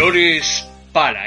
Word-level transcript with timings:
Flores 0.00 0.66
para. 0.94 1.24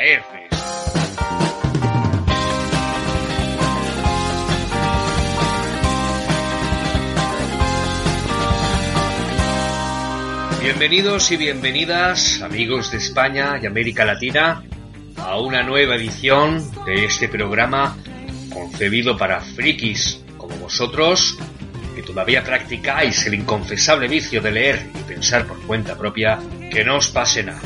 Bienvenidos 10.59 11.31
y 11.31 11.37
bienvenidas, 11.37 12.41
amigos 12.41 12.89
de 12.89 12.97
España 12.97 13.59
y 13.61 13.67
América 13.67 14.05
Latina, 14.05 14.63
a 15.17 15.39
una 15.39 15.61
nueva 15.61 15.95
edición 15.95 16.59
de 16.83 17.05
este 17.05 17.29
programa 17.29 17.95
concebido 18.51 19.15
para 19.15 19.39
frikis 19.39 20.19
como 20.35 20.55
vosotros, 20.55 21.37
que 21.95 22.01
todavía 22.01 22.43
practicáis 22.43 23.23
el 23.27 23.35
inconfesable 23.35 24.07
vicio 24.07 24.41
de 24.41 24.51
leer 24.51 24.87
y 24.95 25.03
pensar 25.03 25.45
por 25.45 25.61
cuenta 25.61 25.95
propia, 25.95 26.39
que 26.71 26.83
no 26.83 26.97
os 26.97 27.09
pase 27.09 27.43
nada. 27.43 27.61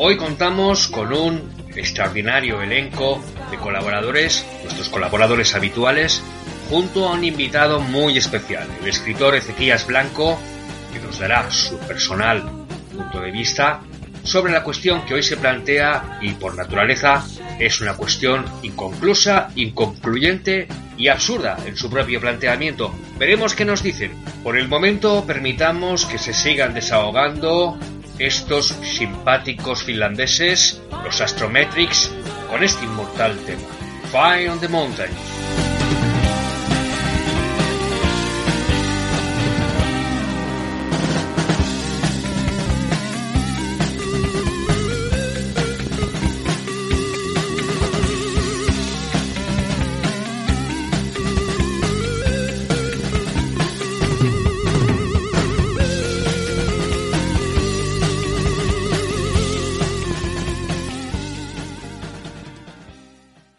Hoy 0.00 0.16
contamos 0.16 0.86
con 0.86 1.12
un 1.12 1.50
extraordinario 1.74 2.62
elenco 2.62 3.20
de 3.50 3.56
colaboradores, 3.56 4.46
nuestros 4.62 4.88
colaboradores 4.90 5.56
habituales, 5.56 6.22
junto 6.70 7.08
a 7.08 7.14
un 7.14 7.24
invitado 7.24 7.80
muy 7.80 8.16
especial, 8.16 8.68
el 8.80 8.86
escritor 8.86 9.34
Ezequías 9.34 9.88
Blanco, 9.88 10.38
que 10.92 11.00
nos 11.00 11.18
dará 11.18 11.50
su 11.50 11.76
personal 11.78 12.48
punto 12.94 13.20
de 13.20 13.32
vista 13.32 13.80
sobre 14.22 14.52
la 14.52 14.62
cuestión 14.62 15.04
que 15.04 15.14
hoy 15.14 15.22
se 15.24 15.36
plantea 15.36 16.20
y 16.22 16.30
por 16.34 16.54
naturaleza 16.54 17.26
es 17.58 17.80
una 17.80 17.94
cuestión 17.94 18.44
inconclusa, 18.62 19.50
inconcluyente 19.56 20.68
y 20.96 21.08
absurda 21.08 21.56
en 21.66 21.76
su 21.76 21.90
propio 21.90 22.20
planteamiento. 22.20 22.94
Veremos 23.18 23.54
qué 23.54 23.64
nos 23.64 23.82
dicen. 23.82 24.12
Por 24.44 24.56
el 24.56 24.68
momento 24.68 25.24
permitamos 25.26 26.06
que 26.06 26.18
se 26.18 26.32
sigan 26.32 26.72
desahogando 26.72 27.76
estos 28.18 28.74
simpáticos 28.82 29.82
finlandeses, 29.82 30.80
los 31.04 31.20
Astrometrics, 31.20 32.10
con 32.48 32.62
este 32.62 32.84
inmortal 32.84 33.36
tema. 33.44 33.62
Fire 34.10 34.50
on 34.50 34.60
the 34.60 34.68
Mountain. 34.68 35.10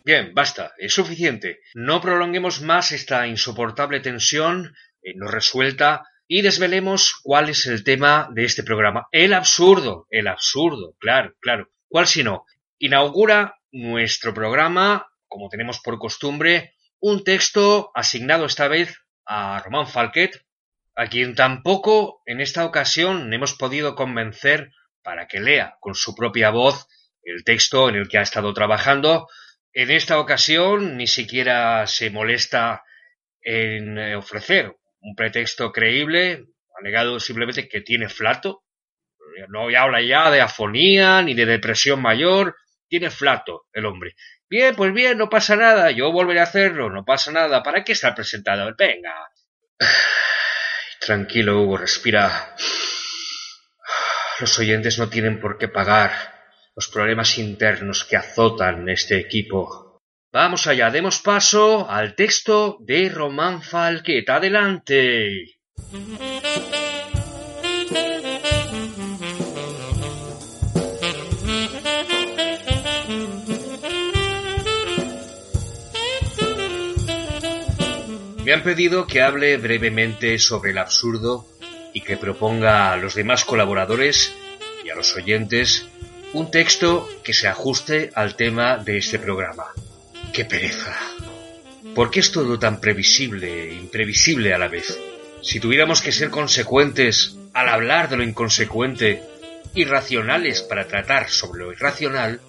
Bien, 0.09 0.33
basta, 0.33 0.73
es 0.79 0.95
suficiente. 0.95 1.59
No 1.75 2.01
prolonguemos 2.01 2.61
más 2.61 2.91
esta 2.91 3.28
insoportable 3.28 4.00
tensión 4.00 4.75
eh, 5.03 5.13
no 5.16 5.28
resuelta 5.28 6.03
y 6.28 6.41
desvelemos 6.41 7.19
cuál 7.22 7.50
es 7.50 7.67
el 7.67 7.84
tema 7.84 8.28
de 8.34 8.44
este 8.44 8.63
programa. 8.63 9.07
El 9.11 9.35
absurdo, 9.35 10.07
el 10.09 10.28
absurdo, 10.28 10.95
claro, 10.97 11.35
claro. 11.39 11.69
¿Cuál 11.88 12.07
si 12.07 12.23
no? 12.23 12.45
Inaugura 12.79 13.59
nuestro 13.72 14.34
programa, 14.34 15.11
como 15.28 15.47
tenemos 15.47 15.79
por 15.79 16.00
costumbre, 16.00 16.73
un 17.00 17.23
texto 17.23 17.91
asignado 17.94 18.45
esta 18.45 18.67
vez 18.67 18.97
a 19.28 19.61
Román 19.63 19.85
Falquet, 19.85 20.44
a 20.95 21.05
quien 21.05 21.35
tampoco 21.35 22.23
en 22.25 22.41
esta 22.41 22.66
ocasión 22.66 23.31
hemos 23.31 23.53
podido 23.53 23.94
convencer 23.94 24.72
para 25.03 25.28
que 25.28 25.39
lea 25.39 25.75
con 25.79 25.94
su 25.94 26.16
propia 26.16 26.50
voz 26.50 26.88
el 27.22 27.44
texto 27.44 27.89
en 27.89 27.95
el 27.95 28.09
que 28.09 28.17
ha 28.17 28.23
estado 28.23 28.51
trabajando, 28.55 29.28
en 29.74 29.91
esta 29.91 30.19
ocasión 30.19 30.97
ni 30.97 31.07
siquiera 31.07 31.85
se 31.88 32.09
molesta 32.09 32.84
en 33.41 33.97
eh, 33.97 34.16
ofrecer 34.16 34.75
un 35.02 35.16
pretexto 35.16 35.72
creíble, 35.72 36.46
ha 36.78 36.84
negado 36.84 37.19
simplemente 37.19 37.68
que 37.69 37.81
tiene 37.81 38.09
flato, 38.09 38.63
no 39.47 39.69
habla 39.78 40.02
ya 40.02 40.29
de 40.31 40.41
afonía 40.41 41.22
ni 41.22 41.34
de 41.34 41.46
depresión 41.46 42.02
mayor, 42.02 42.58
tiene 42.88 43.09
flato 43.09 43.68
el 43.72 43.85
hombre. 43.85 44.16
Bien, 44.50 44.75
pues 44.75 44.94
bien, 44.94 45.18
no 45.18 45.29
pasa 45.29 45.56
nada, 45.56 45.91
yo 45.91 46.12
volveré 46.12 46.40
a 46.40 46.44
hacerlo, 46.44 46.90
no 46.90 47.06
pasa 47.06 47.31
nada, 47.31 47.63
¿para 47.63 47.84
qué 47.84 47.94
estar 47.94 48.16
presentado? 48.16 48.74
Venga. 48.78 49.13
Tranquilo, 51.00 51.62
Hugo, 51.62 51.78
respira. 51.78 52.56
Los 54.40 54.58
oyentes 54.59 54.97
no 54.97 55.09
tienen 55.09 55.40
por 55.40 55.58
qué 55.58 55.68
pagar 55.68 56.38
los 56.79 56.88
problemas 56.88 57.38
internos 57.38 58.06
que 58.06 58.16
azotan 58.16 58.88
este 58.88 59.17
equipo. 59.17 60.00
Vamos 60.31 60.66
allá, 60.66 60.90
demos 60.90 61.19
paso 61.19 61.90
al 61.90 62.16
texto 62.16 62.78
de 62.79 63.09
Román 63.09 63.62
Falquet. 63.62 64.29
Adelante. 64.29 65.57
Me 78.46 78.53
han 78.53 78.63
pedido 78.63 79.06
que 79.06 79.22
hable 79.22 79.57
brevemente 79.57 80.40
sobre 80.40 80.72
el 80.72 80.78
absurdo 80.78 81.46
y 81.94 82.00
que 82.00 82.16
proponga 82.16 82.94
a 82.94 82.96
los 82.96 83.16
demás 83.16 83.44
colaboradores 83.44 84.34
y 84.85 84.90
a 84.90 84.96
los 84.96 85.13
oyentes 85.17 85.90
un 86.34 86.51
texto 86.51 87.09
que 87.23 87.34
se 87.34 87.47
ajuste 87.47 88.12
al 88.13 88.35
tema 88.35 88.78
de 88.78 88.97
este 88.97 89.17
programa. 89.17 89.66
¡Qué 90.31 90.45
pereza! 90.45 90.95
¿Por 91.95 92.12
qué 92.12 92.19
es 92.19 92.31
todo 92.31 92.59
tan 92.59 92.79
previsible 92.79 93.69
e 93.69 93.73
imprevisible 93.73 94.53
a 94.53 94.59
la 94.59 94.67
vez? 94.67 95.00
Si 95.41 95.59
tuviéramos 95.59 96.01
que 96.01 96.12
ser 96.12 96.29
consecuentes 96.29 97.35
al 97.53 97.69
hablar 97.69 98.09
de 98.09 98.17
lo 98.17 98.23
inconsecuente 98.23 99.23
y 99.73 99.85
racionales 99.85 100.62
para 100.62 100.88
tratar 100.88 101.29
sobre 101.29 101.63
lo 101.63 101.72
irracional, 101.72 102.41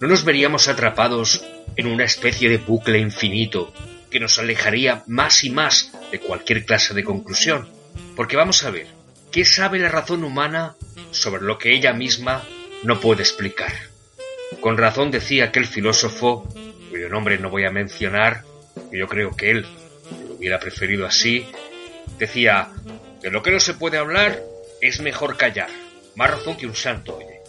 no 0.00 0.08
nos 0.08 0.24
veríamos 0.24 0.68
atrapados 0.68 1.42
en 1.76 1.86
una 1.86 2.04
especie 2.04 2.50
de 2.50 2.58
bucle 2.58 2.98
infinito 2.98 3.72
que 4.10 4.20
nos 4.20 4.38
alejaría 4.38 5.04
más 5.06 5.42
y 5.42 5.50
más 5.50 5.90
de 6.10 6.20
cualquier 6.20 6.66
clase 6.66 6.92
de 6.92 7.04
conclusión. 7.04 7.70
Porque 8.14 8.36
vamos 8.36 8.62
a 8.64 8.70
ver, 8.70 8.88
¿qué 9.30 9.46
sabe 9.46 9.78
la 9.78 9.88
razón 9.88 10.22
humana 10.22 10.74
sobre 11.12 11.42
lo 11.42 11.56
que 11.56 11.74
ella 11.74 11.94
misma 11.94 12.42
no 12.82 13.00
puede 13.00 13.22
explicar. 13.22 13.72
Con 14.60 14.76
razón 14.76 15.10
decía 15.10 15.46
aquel 15.46 15.66
filósofo, 15.66 16.48
cuyo 16.90 17.08
nombre 17.08 17.38
no 17.38 17.50
voy 17.50 17.64
a 17.64 17.70
mencionar, 17.70 18.44
que 18.90 18.98
yo 18.98 19.08
creo 19.08 19.30
que 19.36 19.50
él 19.50 19.66
lo 20.28 20.34
hubiera 20.34 20.58
preferido 20.58 21.06
así, 21.06 21.46
decía, 22.18 22.70
de 23.20 23.30
lo 23.30 23.42
que 23.42 23.50
no 23.50 23.60
se 23.60 23.74
puede 23.74 23.98
hablar 23.98 24.40
es 24.80 25.00
mejor 25.00 25.36
callar, 25.36 25.70
más 26.16 26.30
razón 26.30 26.56
que 26.56 26.66
un 26.66 26.74
santo 26.74 27.16
oye. 27.16 27.40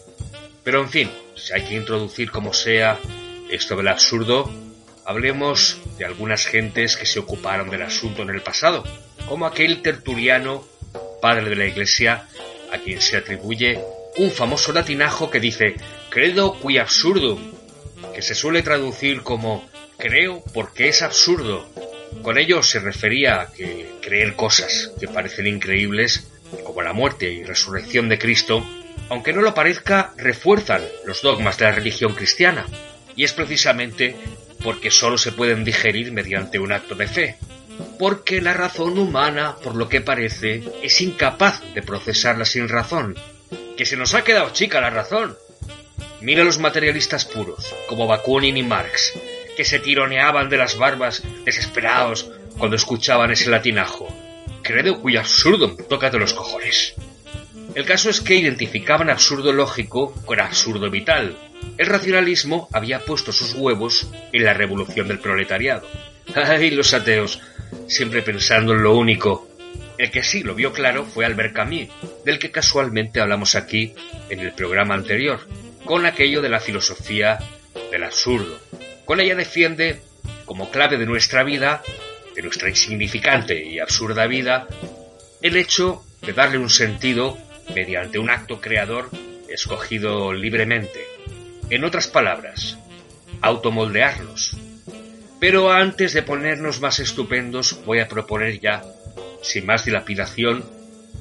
Pero 0.63 0.81
en 0.81 0.89
fin, 0.89 1.11
si 1.35 1.53
hay 1.53 1.63
que 1.63 1.75
introducir 1.75 2.31
como 2.31 2.53
sea 2.53 2.97
esto 3.51 3.75
del 3.75 3.89
absurdo, 3.89 4.51
hablemos 5.05 5.79
de 5.97 6.05
algunas 6.05 6.45
gentes 6.45 6.95
que 6.95 7.05
se 7.05 7.19
ocuparon 7.19 7.69
del 7.69 7.81
asunto 7.81 8.21
en 8.21 8.29
el 8.29 8.41
pasado, 8.41 8.83
como 9.27 9.45
aquel 9.45 9.81
tertuliano, 9.81 10.65
padre 11.21 11.49
de 11.49 11.55
la 11.55 11.65
Iglesia, 11.65 12.27
a 12.71 12.77
quien 12.77 13.01
se 13.01 13.17
atribuye 13.17 13.79
un 14.17 14.31
famoso 14.31 14.71
latinajo 14.73 15.29
que 15.29 15.39
dice 15.39 15.75
credo 16.09 16.59
qui 16.59 16.77
absurdum, 16.77 17.39
que 18.13 18.21
se 18.21 18.35
suele 18.35 18.61
traducir 18.61 19.21
como 19.23 19.67
creo 19.97 20.43
porque 20.53 20.87
es 20.89 21.01
absurdo. 21.01 21.67
Con 22.21 22.37
ello 22.37 22.61
se 22.61 22.79
refería 22.79 23.41
a 23.41 23.51
que 23.51 23.89
creer 24.01 24.35
cosas 24.35 24.91
que 24.99 25.07
parecen 25.07 25.47
increíbles, 25.47 26.27
como 26.63 26.83
la 26.83 26.93
muerte 26.93 27.31
y 27.31 27.43
resurrección 27.43 28.07
de 28.09 28.19
Cristo, 28.19 28.63
aunque 29.09 29.33
no 29.33 29.41
lo 29.41 29.53
parezca, 29.53 30.13
refuerzan 30.17 30.83
los 31.05 31.21
dogmas 31.21 31.57
de 31.57 31.65
la 31.65 31.71
religión 31.71 32.13
cristiana, 32.13 32.67
y 33.15 33.23
es 33.23 33.33
precisamente 33.33 34.15
porque 34.63 34.91
sólo 34.91 35.17
se 35.17 35.31
pueden 35.31 35.63
digerir 35.63 36.11
mediante 36.11 36.59
un 36.59 36.71
acto 36.71 36.95
de 36.95 37.07
fe. 37.07 37.37
porque 37.97 38.41
la 38.41 38.53
razón 38.53 38.97
humana, 38.99 39.55
por 39.63 39.75
lo 39.75 39.89
que 39.89 40.01
parece, 40.01 40.63
es 40.81 41.01
incapaz 41.01 41.61
de 41.73 41.81
procesarla 41.81 42.45
sin 42.45 42.69
razón. 42.69 43.15
Que 43.77 43.85
se 43.85 43.97
nos 43.97 44.13
ha 44.13 44.23
quedado 44.23 44.51
chica 44.51 44.81
la 44.81 44.89
razón. 44.89 45.37
Mira 46.21 46.43
los 46.43 46.59
materialistas 46.59 47.25
puros, 47.25 47.73
como 47.87 48.07
Bakunin 48.07 48.55
y 48.55 48.63
Marx, 48.63 49.13
que 49.57 49.65
se 49.65 49.79
tironeaban 49.79 50.49
de 50.49 50.57
las 50.57 50.77
barbas 50.77 51.21
desesperados 51.43 52.31
cuando 52.57 52.75
escuchaban 52.75 53.31
ese 53.31 53.49
latinajo. 53.49 54.07
Credo 54.61 55.01
cuyo 55.01 55.19
absurdo 55.19 55.75
toca 55.89 56.09
de 56.09 56.19
los 56.19 56.33
cojones. 56.33 56.93
El 57.75 57.85
caso 57.85 58.09
es 58.09 58.21
que 58.21 58.35
identificaban 58.35 59.09
absurdo 59.09 59.51
lógico 59.51 60.13
con 60.25 60.39
absurdo 60.39 60.89
vital. 60.89 61.35
El 61.77 61.87
racionalismo 61.87 62.69
había 62.71 62.99
puesto 62.99 63.31
sus 63.31 63.55
huevos 63.55 64.07
en 64.31 64.43
la 64.43 64.53
revolución 64.53 65.07
del 65.07 65.19
proletariado. 65.19 65.87
¡Ay, 66.35 66.71
los 66.71 66.93
ateos! 66.93 67.41
Siempre 67.87 68.21
pensando 68.21 68.73
en 68.73 68.83
lo 68.83 68.95
único. 68.95 69.49
El 69.97 70.11
que 70.11 70.23
sí 70.23 70.43
lo 70.43 70.55
vio 70.55 70.73
claro 70.73 71.05
fue 71.05 71.25
Albert 71.25 71.53
Camus, 71.53 71.89
del 72.25 72.39
que 72.39 72.51
casualmente 72.51 73.19
hablamos 73.19 73.55
aquí 73.55 73.93
en 74.29 74.39
el 74.39 74.53
programa 74.53 74.95
anterior, 74.95 75.39
con 75.85 76.05
aquello 76.05 76.41
de 76.41 76.49
la 76.49 76.59
filosofía 76.59 77.39
del 77.91 78.03
absurdo. 78.03 78.59
Con 79.05 79.19
ella 79.19 79.35
defiende, 79.35 80.01
como 80.45 80.71
clave 80.71 80.97
de 80.97 81.05
nuestra 81.05 81.43
vida, 81.43 81.83
de 82.35 82.41
nuestra 82.41 82.69
insignificante 82.69 83.63
y 83.63 83.79
absurda 83.79 84.25
vida, 84.27 84.67
el 85.41 85.57
hecho 85.57 86.03
de 86.21 86.33
darle 86.33 86.57
un 86.57 86.69
sentido 86.69 87.37
mediante 87.75 88.17
un 88.17 88.29
acto 88.29 88.59
creador 88.59 89.09
escogido 89.47 90.33
libremente. 90.33 91.05
En 91.69 91.83
otras 91.83 92.07
palabras, 92.07 92.77
automoldearnos. 93.41 94.57
Pero 95.39 95.71
antes 95.71 96.13
de 96.13 96.23
ponernos 96.23 96.79
más 96.79 96.99
estupendos, 96.99 97.83
voy 97.85 97.99
a 97.99 98.07
proponer 98.07 98.59
ya, 98.59 98.83
sin 99.43 99.65
más 99.65 99.85
dilapidación, 99.85 100.63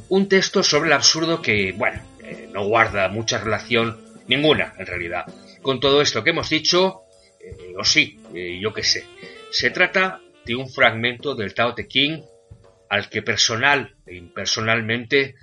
un 0.09 0.29
texto 0.29 0.63
sobre 0.63 0.89
el 0.89 0.95
absurdo 0.95 1.43
que, 1.43 1.73
bueno, 1.73 2.01
eh, 2.23 2.49
no 2.53 2.67
guarda 2.67 3.09
mucha 3.09 3.39
relación, 3.39 4.01
ninguna 4.29 4.75
en 4.79 4.87
realidad, 4.87 5.27
con 5.61 5.81
todo 5.81 6.01
esto 6.01 6.25
que 6.25 6.31
hemos 6.31 6.49
dicho, 6.49 7.03
eh, 7.41 7.75
o 7.77 7.85
sí, 7.85 8.21
eh, 8.35 8.59
yo 8.61 8.73
qué 8.73 8.83
sé. 8.83 9.05
Se 9.51 9.71
trata 9.71 10.21
de 10.45 10.55
un 10.55 10.69
fragmento 10.69 11.35
del 11.35 11.55
Tao 11.55 11.75
Te 11.75 11.87
Ching 11.87 12.25
al 12.89 13.09
que 13.09 13.23
personal 13.23 13.97
e 14.07 14.15
impersonalmente 14.17 15.35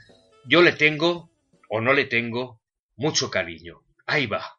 yo 0.45 0.61
le 0.61 0.73
tengo, 0.73 1.29
o 1.67 1.81
no 1.81 1.93
le 1.93 2.05
tengo, 2.05 2.61
mucho 2.95 3.29
cariño. 3.29 3.81
Ahí 4.05 4.25
va. 4.25 4.57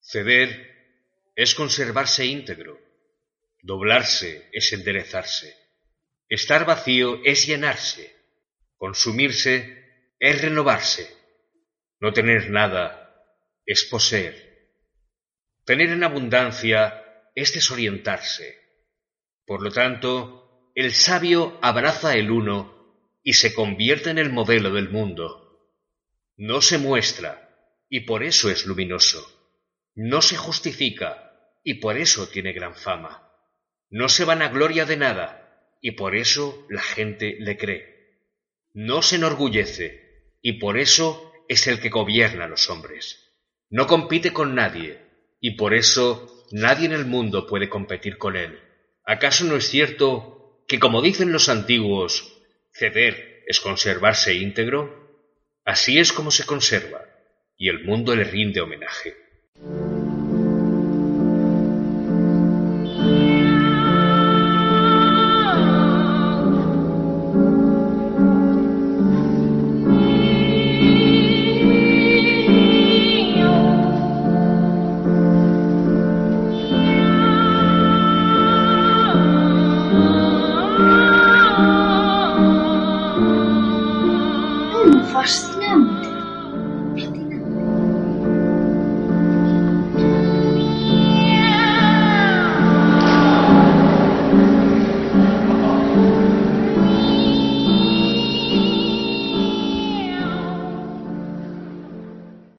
Ceder 0.00 0.70
es 1.36 1.54
conservarse 1.54 2.26
íntegro. 2.26 2.78
Doblarse 3.62 4.48
es 4.52 4.72
enderezarse. 4.72 5.59
Estar 6.30 6.64
vacío 6.64 7.20
es 7.24 7.44
llenarse. 7.44 8.14
Consumirse 8.76 10.14
es 10.20 10.40
renovarse. 10.40 11.12
No 11.98 12.12
tener 12.12 12.50
nada 12.50 13.12
es 13.66 13.84
poseer. 13.84 14.68
Tener 15.64 15.90
en 15.90 16.04
abundancia 16.04 17.02
es 17.34 17.52
desorientarse. 17.52 18.56
Por 19.44 19.60
lo 19.60 19.72
tanto, 19.72 20.70
el 20.76 20.94
sabio 20.94 21.58
abraza 21.62 22.14
el 22.14 22.30
uno 22.30 23.18
y 23.24 23.32
se 23.32 23.52
convierte 23.52 24.10
en 24.10 24.18
el 24.18 24.30
modelo 24.30 24.72
del 24.72 24.88
mundo. 24.88 25.68
No 26.36 26.62
se 26.62 26.78
muestra 26.78 27.74
y 27.88 28.02
por 28.02 28.22
eso 28.22 28.50
es 28.50 28.66
luminoso. 28.66 29.20
No 29.96 30.22
se 30.22 30.36
justifica 30.36 31.32
y 31.64 31.74
por 31.74 31.98
eso 31.98 32.28
tiene 32.28 32.52
gran 32.52 32.76
fama. 32.76 33.28
No 33.90 34.08
se 34.08 34.24
vanagloria 34.24 34.86
de 34.86 34.96
nada 34.96 35.39
y 35.80 35.92
por 35.92 36.14
eso 36.14 36.66
la 36.68 36.82
gente 36.82 37.36
le 37.38 37.56
cree. 37.56 38.18
No 38.72 39.02
se 39.02 39.16
enorgullece 39.16 40.34
y 40.42 40.54
por 40.54 40.78
eso 40.78 41.32
es 41.48 41.66
el 41.66 41.80
que 41.80 41.88
gobierna 41.88 42.44
a 42.44 42.48
los 42.48 42.70
hombres. 42.70 43.32
No 43.68 43.86
compite 43.86 44.32
con 44.32 44.54
nadie 44.54 44.98
y 45.40 45.52
por 45.52 45.74
eso 45.74 46.46
nadie 46.52 46.86
en 46.86 46.92
el 46.92 47.06
mundo 47.06 47.46
puede 47.46 47.68
competir 47.68 48.18
con 48.18 48.36
él. 48.36 48.58
¿Acaso 49.04 49.44
no 49.44 49.56
es 49.56 49.68
cierto 49.68 50.62
que, 50.68 50.78
como 50.78 51.02
dicen 51.02 51.32
los 51.32 51.48
antiguos, 51.48 52.40
Ceder 52.72 53.42
es 53.46 53.58
conservarse 53.58 54.34
íntegro. 54.34 55.10
Así 55.64 55.98
es 55.98 56.12
como 56.12 56.30
se 56.30 56.46
conserva, 56.46 57.04
y 57.56 57.68
el 57.68 57.84
mundo 57.84 58.14
le 58.14 58.24
rinde 58.24 58.60
homenaje. 58.60 59.16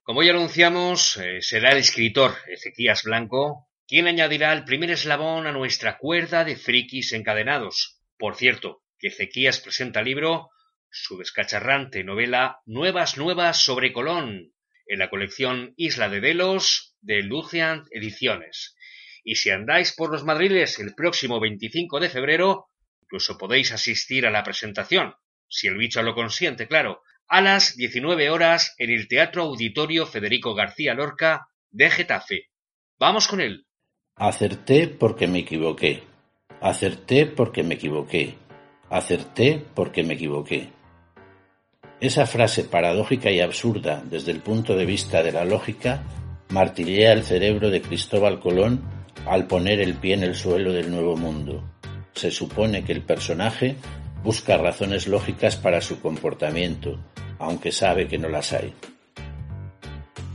Eh, 0.04 1.38
será 1.42 1.70
el 1.70 1.78
escritor 1.78 2.34
Ezequías 2.48 3.04
Blanco 3.04 3.68
quien 3.86 4.08
añadirá 4.08 4.52
el 4.52 4.64
primer 4.64 4.90
eslabón 4.90 5.46
a 5.46 5.52
nuestra 5.52 5.96
cuerda 5.96 6.44
de 6.44 6.56
frikis 6.56 7.12
encadenados. 7.12 8.00
Por 8.18 8.34
cierto, 8.34 8.82
que 8.98 9.08
Ezequías 9.08 9.60
presenta 9.60 10.02
libro 10.02 10.50
su 10.90 11.18
descacharrante 11.18 12.02
novela 12.02 12.62
Nuevas 12.66 13.16
Nuevas 13.16 13.62
sobre 13.62 13.92
Colón 13.92 14.52
en 14.88 14.98
la 14.98 15.08
colección 15.08 15.72
Isla 15.76 16.08
de 16.08 16.20
Delos 16.20 16.96
de 17.00 17.22
Lucian 17.22 17.84
Ediciones. 17.92 18.74
Y 19.22 19.36
si 19.36 19.50
andáis 19.50 19.92
por 19.92 20.10
los 20.10 20.24
madriles 20.24 20.80
el 20.80 20.96
próximo 20.96 21.38
25 21.38 22.00
de 22.00 22.10
febrero, 22.10 22.66
incluso 23.02 23.38
podéis 23.38 23.70
asistir 23.70 24.26
a 24.26 24.32
la 24.32 24.42
presentación, 24.42 25.14
si 25.48 25.68
el 25.68 25.76
bicho 25.76 26.02
lo 26.02 26.16
consiente, 26.16 26.66
claro, 26.66 27.02
a 27.28 27.40
las 27.40 27.76
19 27.76 28.30
horas 28.30 28.74
en 28.78 28.90
el 28.90 29.08
Teatro 29.08 29.42
Auditorio 29.42 30.06
Federico 30.06 30.54
García 30.54 30.94
Lorca 30.94 31.48
de 31.70 31.90
Getafe. 31.90 32.50
Vamos 32.98 33.26
con 33.26 33.40
él. 33.40 33.66
Acerté 34.16 34.88
porque 34.88 35.26
me 35.26 35.40
equivoqué. 35.40 36.02
Acerté 36.60 37.26
porque 37.26 37.62
me 37.62 37.74
equivoqué. 37.74 38.34
Acerté 38.90 39.64
porque 39.74 40.02
me 40.02 40.14
equivoqué. 40.14 40.70
Esa 42.00 42.26
frase 42.26 42.64
paradójica 42.64 43.30
y 43.30 43.40
absurda 43.40 44.02
desde 44.04 44.32
el 44.32 44.40
punto 44.40 44.76
de 44.76 44.84
vista 44.84 45.22
de 45.22 45.32
la 45.32 45.44
lógica 45.44 46.02
martillea 46.50 47.12
el 47.12 47.22
cerebro 47.22 47.70
de 47.70 47.80
Cristóbal 47.80 48.38
Colón 48.38 48.82
al 49.26 49.46
poner 49.46 49.80
el 49.80 49.94
pie 49.94 50.14
en 50.14 50.22
el 50.22 50.34
suelo 50.34 50.72
del 50.72 50.90
Nuevo 50.90 51.16
Mundo. 51.16 51.62
Se 52.12 52.30
supone 52.30 52.84
que 52.84 52.92
el 52.92 53.02
personaje 53.02 53.76
busca 54.22 54.56
razones 54.56 55.06
lógicas 55.08 55.56
para 55.56 55.80
su 55.80 56.00
comportamiento, 56.00 56.98
aunque 57.42 57.72
sabe 57.72 58.06
que 58.06 58.18
no 58.18 58.28
las 58.28 58.52
hay. 58.52 58.72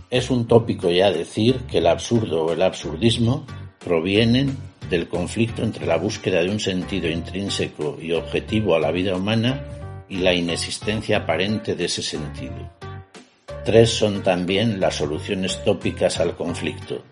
Es 0.10 0.30
un 0.30 0.48
tópico 0.48 0.90
ya 0.92 1.12
decir 1.12 1.62
que 1.70 1.80
el 1.80 1.88
absurdo 1.88 2.46
o 2.46 2.54
el 2.54 2.62
absurdismo 2.62 3.46
provienen 3.80 4.58
del 4.90 5.08
conflicto 5.08 5.64
entre 5.64 5.86
la 5.86 5.98
búsqueda 5.98 6.42
de 6.42 6.50
un 6.50 6.60
sentido 6.60 7.10
intrínseco 7.10 7.98
y 8.02 8.12
objetivo 8.14 8.76
a 8.76 8.80
la 8.80 8.92
vida 8.92 9.16
humana 9.16 9.64
y 10.10 10.18
la 10.18 10.34
inexistencia 10.34 11.18
aparente 11.18 11.76
de 11.76 11.86
ese 11.86 12.02
sentido. 12.02 12.72
Tres 13.66 13.90
son 13.90 14.24
también 14.24 14.80
las 14.80 14.96
soluciones 14.96 15.62
tópicas 15.66 16.20
al 16.20 16.36
conflicto, 16.36 17.04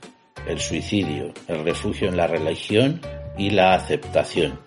el 0.48 0.60
suicidio, 0.60 1.34
el 1.48 1.64
refugio 1.66 2.08
en 2.08 2.16
la 2.16 2.28
religión 2.28 3.02
y 3.38 3.50
la 3.50 3.74
aceptación. 3.74 4.60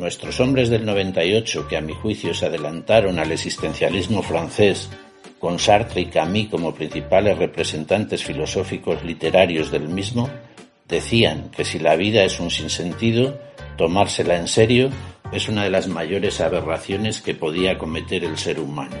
Nuestros 0.00 0.40
hombres 0.40 0.70
del 0.70 0.86
98, 0.86 1.68
que 1.68 1.76
a 1.76 1.82
mi 1.82 1.92
juicio 1.92 2.32
se 2.32 2.46
adelantaron 2.46 3.18
al 3.18 3.32
existencialismo 3.32 4.22
francés, 4.22 4.88
con 5.38 5.58
Sartre 5.58 6.00
y 6.00 6.06
Camus 6.06 6.48
como 6.48 6.74
principales 6.74 7.36
representantes 7.36 8.24
filosóficos 8.24 9.04
literarios 9.04 9.70
del 9.70 9.90
mismo, 9.90 10.30
decían 10.88 11.50
que 11.54 11.66
si 11.66 11.78
la 11.78 11.96
vida 11.96 12.24
es 12.24 12.40
un 12.40 12.50
sinsentido, 12.50 13.38
tomársela 13.76 14.36
en 14.36 14.48
serio 14.48 14.88
es 15.32 15.50
una 15.50 15.64
de 15.64 15.70
las 15.70 15.86
mayores 15.86 16.40
aberraciones 16.40 17.20
que 17.20 17.34
podía 17.34 17.76
cometer 17.76 18.24
el 18.24 18.38
ser 18.38 18.58
humano, 18.58 18.96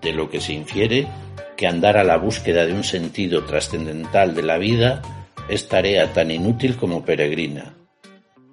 de 0.00 0.12
lo 0.12 0.30
que 0.30 0.40
se 0.40 0.52
infiere 0.52 1.08
que 1.56 1.66
andar 1.66 1.96
a 1.96 2.04
la 2.04 2.18
búsqueda 2.18 2.66
de 2.66 2.72
un 2.72 2.84
sentido 2.84 3.42
trascendental 3.42 4.36
de 4.36 4.42
la 4.44 4.58
vida 4.58 5.02
es 5.48 5.66
tarea 5.66 6.12
tan 6.12 6.30
inútil 6.30 6.76
como 6.76 7.04
peregrina, 7.04 7.74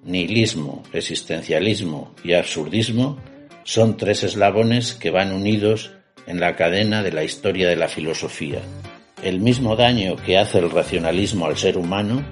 nihilismo, 0.05 0.83
existencialismo 0.93 2.13
y 2.23 2.33
absurdismo 2.33 3.17
son 3.63 3.97
tres 3.97 4.23
eslabones 4.23 4.93
que 4.93 5.09
van 5.09 5.31
unidos 5.31 5.91
en 6.27 6.39
la 6.39 6.55
cadena 6.55 7.01
de 7.01 7.11
la 7.11 7.23
historia 7.23 7.69
de 7.69 7.75
la 7.75 7.87
filosofía. 7.87 8.59
El 9.21 9.39
mismo 9.39 9.75
daño 9.75 10.15
que 10.17 10.37
hace 10.37 10.59
el 10.59 10.69
racionalismo 10.69 11.45
al 11.45 11.57
ser 11.57 11.77
humano, 11.77 12.23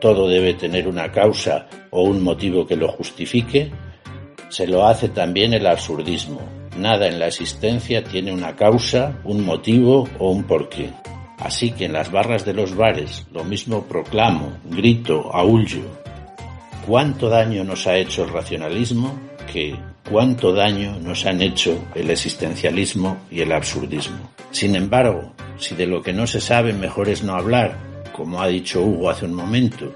todo 0.00 0.28
debe 0.28 0.54
tener 0.54 0.86
una 0.86 1.10
causa 1.10 1.68
o 1.90 2.02
un 2.02 2.22
motivo 2.22 2.66
que 2.66 2.76
lo 2.76 2.88
justifique, 2.88 3.70
se 4.50 4.66
lo 4.66 4.86
hace 4.86 5.08
también 5.08 5.54
el 5.54 5.66
absurdismo. 5.66 6.40
Nada 6.76 7.06
en 7.06 7.18
la 7.18 7.28
existencia 7.28 8.04
tiene 8.04 8.32
una 8.32 8.56
causa, 8.56 9.18
un 9.24 9.44
motivo 9.44 10.08
o 10.18 10.30
un 10.30 10.44
porqué. 10.44 10.90
Así 11.38 11.72
que 11.72 11.86
en 11.86 11.92
las 11.92 12.12
barras 12.12 12.44
de 12.44 12.52
los 12.52 12.76
bares 12.76 13.26
lo 13.32 13.44
mismo 13.44 13.84
proclamo, 13.84 14.58
grito, 14.64 15.30
aullo. 15.32 16.03
¿Cuánto 16.86 17.30
daño 17.30 17.64
nos 17.64 17.86
ha 17.86 17.96
hecho 17.96 18.24
el 18.24 18.30
racionalismo 18.30 19.18
que 19.50 19.74
cuánto 20.10 20.52
daño 20.52 20.98
nos 21.00 21.24
han 21.24 21.40
hecho 21.40 21.82
el 21.94 22.10
existencialismo 22.10 23.16
y 23.30 23.40
el 23.40 23.52
absurdismo? 23.52 24.30
Sin 24.50 24.76
embargo, 24.76 25.32
si 25.56 25.74
de 25.74 25.86
lo 25.86 26.02
que 26.02 26.12
no 26.12 26.26
se 26.26 26.42
sabe 26.42 26.74
mejor 26.74 27.08
es 27.08 27.22
no 27.22 27.36
hablar, 27.36 27.78
como 28.12 28.42
ha 28.42 28.48
dicho 28.48 28.82
Hugo 28.82 29.08
hace 29.08 29.24
un 29.24 29.32
momento, 29.32 29.94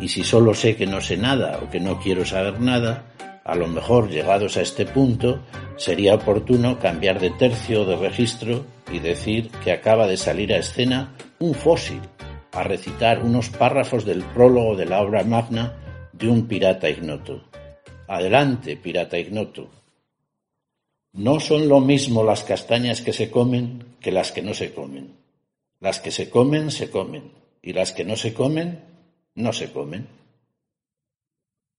y 0.00 0.08
si 0.08 0.24
solo 0.24 0.54
sé 0.54 0.74
que 0.74 0.86
no 0.86 1.02
sé 1.02 1.18
nada 1.18 1.60
o 1.62 1.68
que 1.68 1.80
no 1.80 2.00
quiero 2.00 2.24
saber 2.24 2.60
nada, 2.60 3.04
a 3.44 3.54
lo 3.54 3.68
mejor 3.68 4.08
llegados 4.08 4.56
a 4.56 4.62
este 4.62 4.86
punto 4.86 5.40
sería 5.76 6.14
oportuno 6.14 6.78
cambiar 6.78 7.20
de 7.20 7.28
tercio 7.28 7.84
de 7.84 7.96
registro 7.96 8.64
y 8.90 9.00
decir 9.00 9.50
que 9.62 9.72
acaba 9.72 10.06
de 10.06 10.16
salir 10.16 10.54
a 10.54 10.58
escena 10.58 11.12
un 11.40 11.52
fósil 11.52 12.00
a 12.52 12.62
recitar 12.62 13.22
unos 13.22 13.50
párrafos 13.50 14.06
del 14.06 14.22
prólogo 14.22 14.76
de 14.76 14.86
la 14.86 15.02
obra 15.02 15.24
magna 15.24 15.74
de 16.12 16.28
un 16.28 16.46
pirata 16.46 16.88
ignoto. 16.88 17.44
Adelante, 18.08 18.76
pirata 18.76 19.18
ignoto. 19.18 19.70
No 21.14 21.40
son 21.40 21.68
lo 21.68 21.80
mismo 21.80 22.24
las 22.24 22.44
castañas 22.44 23.00
que 23.00 23.12
se 23.12 23.30
comen 23.30 23.96
que 24.00 24.12
las 24.12 24.32
que 24.32 24.42
no 24.42 24.54
se 24.54 24.72
comen. 24.72 25.14
Las 25.80 26.00
que 26.00 26.10
se 26.10 26.28
comen, 26.28 26.70
se 26.70 26.90
comen, 26.90 27.32
y 27.62 27.72
las 27.72 27.92
que 27.92 28.04
no 28.04 28.16
se 28.16 28.32
comen, 28.34 28.80
no 29.34 29.52
se 29.52 29.72
comen. 29.72 30.06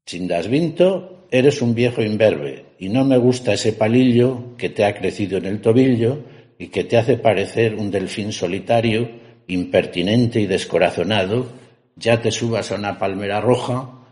Chindasvinto, 0.05 1.27
eres 1.31 1.61
un 1.61 1.73
viejo 1.73 2.01
imberbe, 2.01 2.65
y 2.79 2.89
no 2.89 3.05
me 3.05 3.17
gusta 3.17 3.53
ese 3.53 3.73
palillo 3.73 4.55
que 4.57 4.69
te 4.69 4.85
ha 4.85 4.93
crecido 4.93 5.37
en 5.37 5.45
el 5.45 5.61
tobillo 5.61 6.19
y 6.59 6.67
que 6.67 6.83
te 6.83 6.97
hace 6.97 7.17
parecer 7.17 7.75
un 7.75 7.91
delfín 7.91 8.31
solitario, 8.31 9.09
impertinente 9.47 10.39
y 10.39 10.47
descorazonado, 10.47 11.47
ya 11.95 12.21
te 12.21 12.31
subas 12.31 12.71
a 12.71 12.75
una 12.75 12.97
palmera 12.99 13.41
roja 13.41 14.02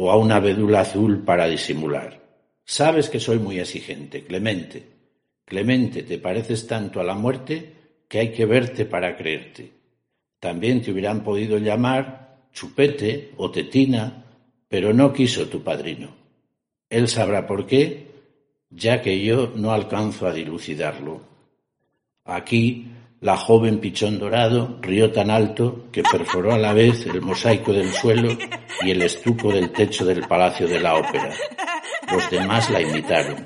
o 0.00 0.12
a 0.12 0.16
una 0.16 0.38
vedula 0.38 0.80
azul 0.82 1.24
para 1.24 1.48
disimular. 1.48 2.22
Sabes 2.64 3.10
que 3.10 3.18
soy 3.18 3.40
muy 3.40 3.58
exigente, 3.58 4.22
Clemente. 4.22 4.86
Clemente, 5.44 6.04
te 6.04 6.18
pareces 6.18 6.68
tanto 6.68 7.00
a 7.00 7.04
la 7.04 7.14
muerte 7.14 7.72
que 8.06 8.20
hay 8.20 8.32
que 8.32 8.46
verte 8.46 8.84
para 8.84 9.16
creerte. 9.16 9.72
También 10.38 10.82
te 10.82 10.92
hubieran 10.92 11.24
podido 11.24 11.58
llamar 11.58 12.46
chupete 12.52 13.32
o 13.38 13.50
tetina, 13.50 14.24
pero 14.68 14.92
no 14.92 15.12
quiso 15.12 15.48
tu 15.48 15.64
padrino. 15.64 16.14
Él 16.88 17.08
sabrá 17.08 17.44
por 17.44 17.66
qué, 17.66 18.06
ya 18.70 19.02
que 19.02 19.20
yo 19.20 19.52
no 19.56 19.72
alcanzo 19.72 20.28
a 20.28 20.32
dilucidarlo. 20.32 21.22
Aquí 22.24 22.86
la 23.20 23.36
joven 23.36 23.80
pichón 23.80 24.18
dorado 24.18 24.78
rió 24.80 25.10
tan 25.10 25.30
alto 25.30 25.86
que 25.90 26.04
perforó 26.04 26.52
a 26.52 26.58
la 26.58 26.72
vez 26.72 27.04
el 27.06 27.20
mosaico 27.20 27.72
del 27.72 27.92
suelo 27.92 28.28
y 28.82 28.90
el 28.92 29.02
estuco 29.02 29.50
del 29.50 29.72
techo 29.72 30.04
del 30.04 30.26
Palacio 30.28 30.68
de 30.68 30.78
la 30.78 30.94
Ópera. 30.94 31.34
Los 32.12 32.30
demás 32.30 32.70
la 32.70 32.80
imitaron. 32.80 33.44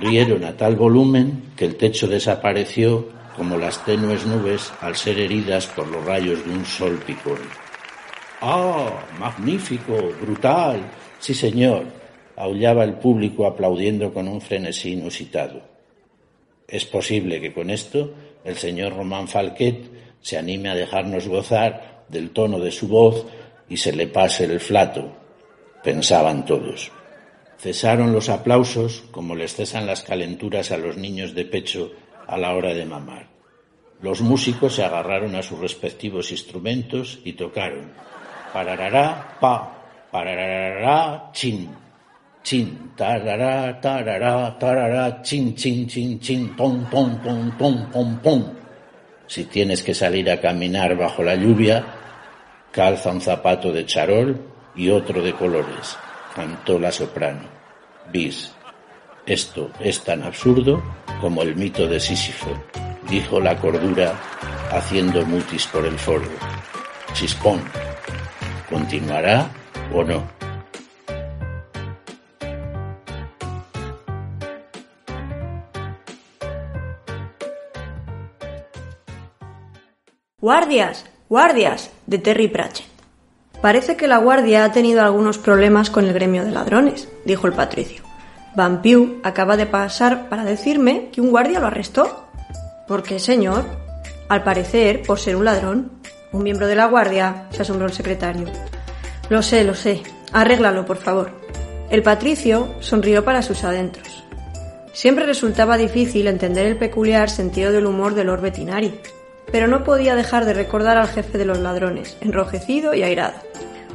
Rieron 0.00 0.44
a 0.44 0.56
tal 0.56 0.76
volumen 0.76 1.52
que 1.54 1.66
el 1.66 1.76
techo 1.76 2.06
desapareció 2.06 3.08
como 3.36 3.58
las 3.58 3.84
tenues 3.84 4.24
nubes 4.26 4.72
al 4.80 4.96
ser 4.96 5.18
heridas 5.18 5.66
por 5.66 5.86
los 5.86 6.04
rayos 6.04 6.44
de 6.46 6.50
un 6.50 6.64
sol 6.64 6.98
picón. 7.06 7.38
¡Ah! 8.40 8.88
¡Magnífico! 9.18 9.96
¡Brutal! 10.22 10.80
Sí, 11.18 11.34
señor, 11.34 11.84
aullaba 12.36 12.84
el 12.84 12.94
público 12.94 13.46
aplaudiendo 13.46 14.14
con 14.14 14.28
un 14.28 14.40
frenesí 14.40 14.92
inusitado. 14.92 15.60
Es 16.66 16.84
posible 16.84 17.40
que 17.40 17.52
con 17.52 17.70
esto 17.70 18.12
el 18.48 18.56
señor 18.56 18.96
Román 18.96 19.28
Falquet 19.28 19.90
se 20.22 20.38
anime 20.38 20.70
a 20.70 20.74
dejarnos 20.74 21.28
gozar 21.28 22.04
del 22.08 22.30
tono 22.30 22.58
de 22.58 22.72
su 22.72 22.88
voz 22.88 23.26
y 23.68 23.76
se 23.76 23.92
le 23.92 24.06
pase 24.06 24.44
el 24.46 24.58
flato, 24.58 25.12
pensaban 25.84 26.46
todos. 26.46 26.90
Cesaron 27.58 28.14
los 28.14 28.30
aplausos 28.30 29.04
como 29.10 29.34
les 29.34 29.54
cesan 29.54 29.86
las 29.86 30.02
calenturas 30.02 30.70
a 30.72 30.78
los 30.78 30.96
niños 30.96 31.34
de 31.34 31.44
pecho 31.44 31.92
a 32.26 32.38
la 32.38 32.54
hora 32.54 32.72
de 32.72 32.86
mamar. 32.86 33.28
Los 34.00 34.22
músicos 34.22 34.76
se 34.76 34.84
agarraron 34.84 35.34
a 35.34 35.42
sus 35.42 35.58
respectivos 35.58 36.30
instrumentos 36.30 37.18
y 37.24 37.34
tocaron. 37.34 37.92
Pararará, 38.54 39.36
pa, 39.40 40.08
pararará, 40.10 41.30
chin, 41.32 41.68
chin, 42.48 42.92
tarará, 42.96 43.78
tarará, 43.78 44.56
tarará, 44.58 45.20
chin, 45.20 45.54
chin, 45.54 45.86
chin, 45.86 46.18
chin, 46.18 46.56
pom, 46.56 46.82
pom, 46.88 47.20
pom, 47.20 47.50
pom, 47.58 47.90
pom, 47.92 48.18
pom. 48.24 48.42
Si 49.26 49.44
tienes 49.44 49.82
que 49.82 49.92
salir 49.92 50.30
a 50.30 50.40
caminar 50.40 50.96
bajo 50.96 51.22
la 51.22 51.34
lluvia, 51.34 51.84
calza 52.72 53.10
un 53.10 53.20
zapato 53.20 53.70
de 53.70 53.84
charol 53.84 54.40
y 54.74 54.88
otro 54.88 55.20
de 55.20 55.34
colores, 55.34 55.98
cantó 56.34 56.78
la 56.78 56.90
soprano. 56.90 57.44
Bis. 58.10 58.50
Esto 59.26 59.70
es 59.78 60.00
tan 60.02 60.22
absurdo 60.22 60.82
como 61.20 61.42
el 61.42 61.54
mito 61.54 61.86
de 61.86 62.00
Sísifo, 62.00 62.48
dijo 63.10 63.40
la 63.40 63.58
cordura 63.58 64.14
haciendo 64.72 65.22
mutis 65.26 65.66
por 65.66 65.84
el 65.84 65.98
foro. 65.98 66.30
Chispón. 67.12 67.60
¿Continuará 68.70 69.50
o 69.92 70.02
no? 70.02 70.47
¡Guardias! 80.48 81.04
¡Guardias! 81.28 81.90
de 82.06 82.16
Terry 82.16 82.48
Pratchett. 82.48 82.86
Parece 83.60 83.98
que 83.98 84.08
la 84.08 84.16
guardia 84.16 84.64
ha 84.64 84.72
tenido 84.72 85.02
algunos 85.02 85.36
problemas 85.36 85.90
con 85.90 86.06
el 86.06 86.14
gremio 86.14 86.42
de 86.42 86.52
ladrones, 86.52 87.06
dijo 87.26 87.46
el 87.46 87.52
patricio. 87.52 88.02
Van 88.56 88.80
Pew 88.80 89.20
acaba 89.24 89.58
de 89.58 89.66
pasar 89.66 90.30
para 90.30 90.44
decirme 90.44 91.10
que 91.12 91.20
un 91.20 91.28
guardia 91.28 91.60
lo 91.60 91.66
arrestó. 91.66 92.24
¿Por 92.86 93.02
qué, 93.02 93.18
señor? 93.18 93.66
Al 94.30 94.42
parecer, 94.42 95.02
por 95.02 95.18
ser 95.18 95.36
un 95.36 95.44
ladrón. 95.44 95.92
Un 96.32 96.44
miembro 96.44 96.66
de 96.66 96.76
la 96.76 96.86
guardia, 96.86 97.44
se 97.50 97.60
asombró 97.60 97.84
el 97.84 97.92
secretario. 97.92 98.46
Lo 99.28 99.42
sé, 99.42 99.64
lo 99.64 99.74
sé. 99.74 100.02
Arréglalo, 100.32 100.86
por 100.86 100.96
favor. 100.96 101.30
El 101.90 102.02
patricio 102.02 102.74
sonrió 102.80 103.22
para 103.22 103.42
sus 103.42 103.64
adentros. 103.64 104.24
Siempre 104.94 105.26
resultaba 105.26 105.76
difícil 105.76 106.26
entender 106.26 106.64
el 106.64 106.78
peculiar 106.78 107.28
sentido 107.28 107.70
del 107.70 107.84
humor 107.84 108.14
del 108.14 108.28
Lord 108.28 108.40
Bettinari, 108.40 108.98
pero 109.52 109.66
no 109.66 109.84
podía 109.84 110.14
dejar 110.14 110.44
de 110.44 110.54
recordar 110.54 110.96
al 110.96 111.08
jefe 111.08 111.38
de 111.38 111.44
los 111.44 111.58
ladrones, 111.58 112.16
enrojecido 112.20 112.94
y 112.94 113.02
airado. 113.02 113.36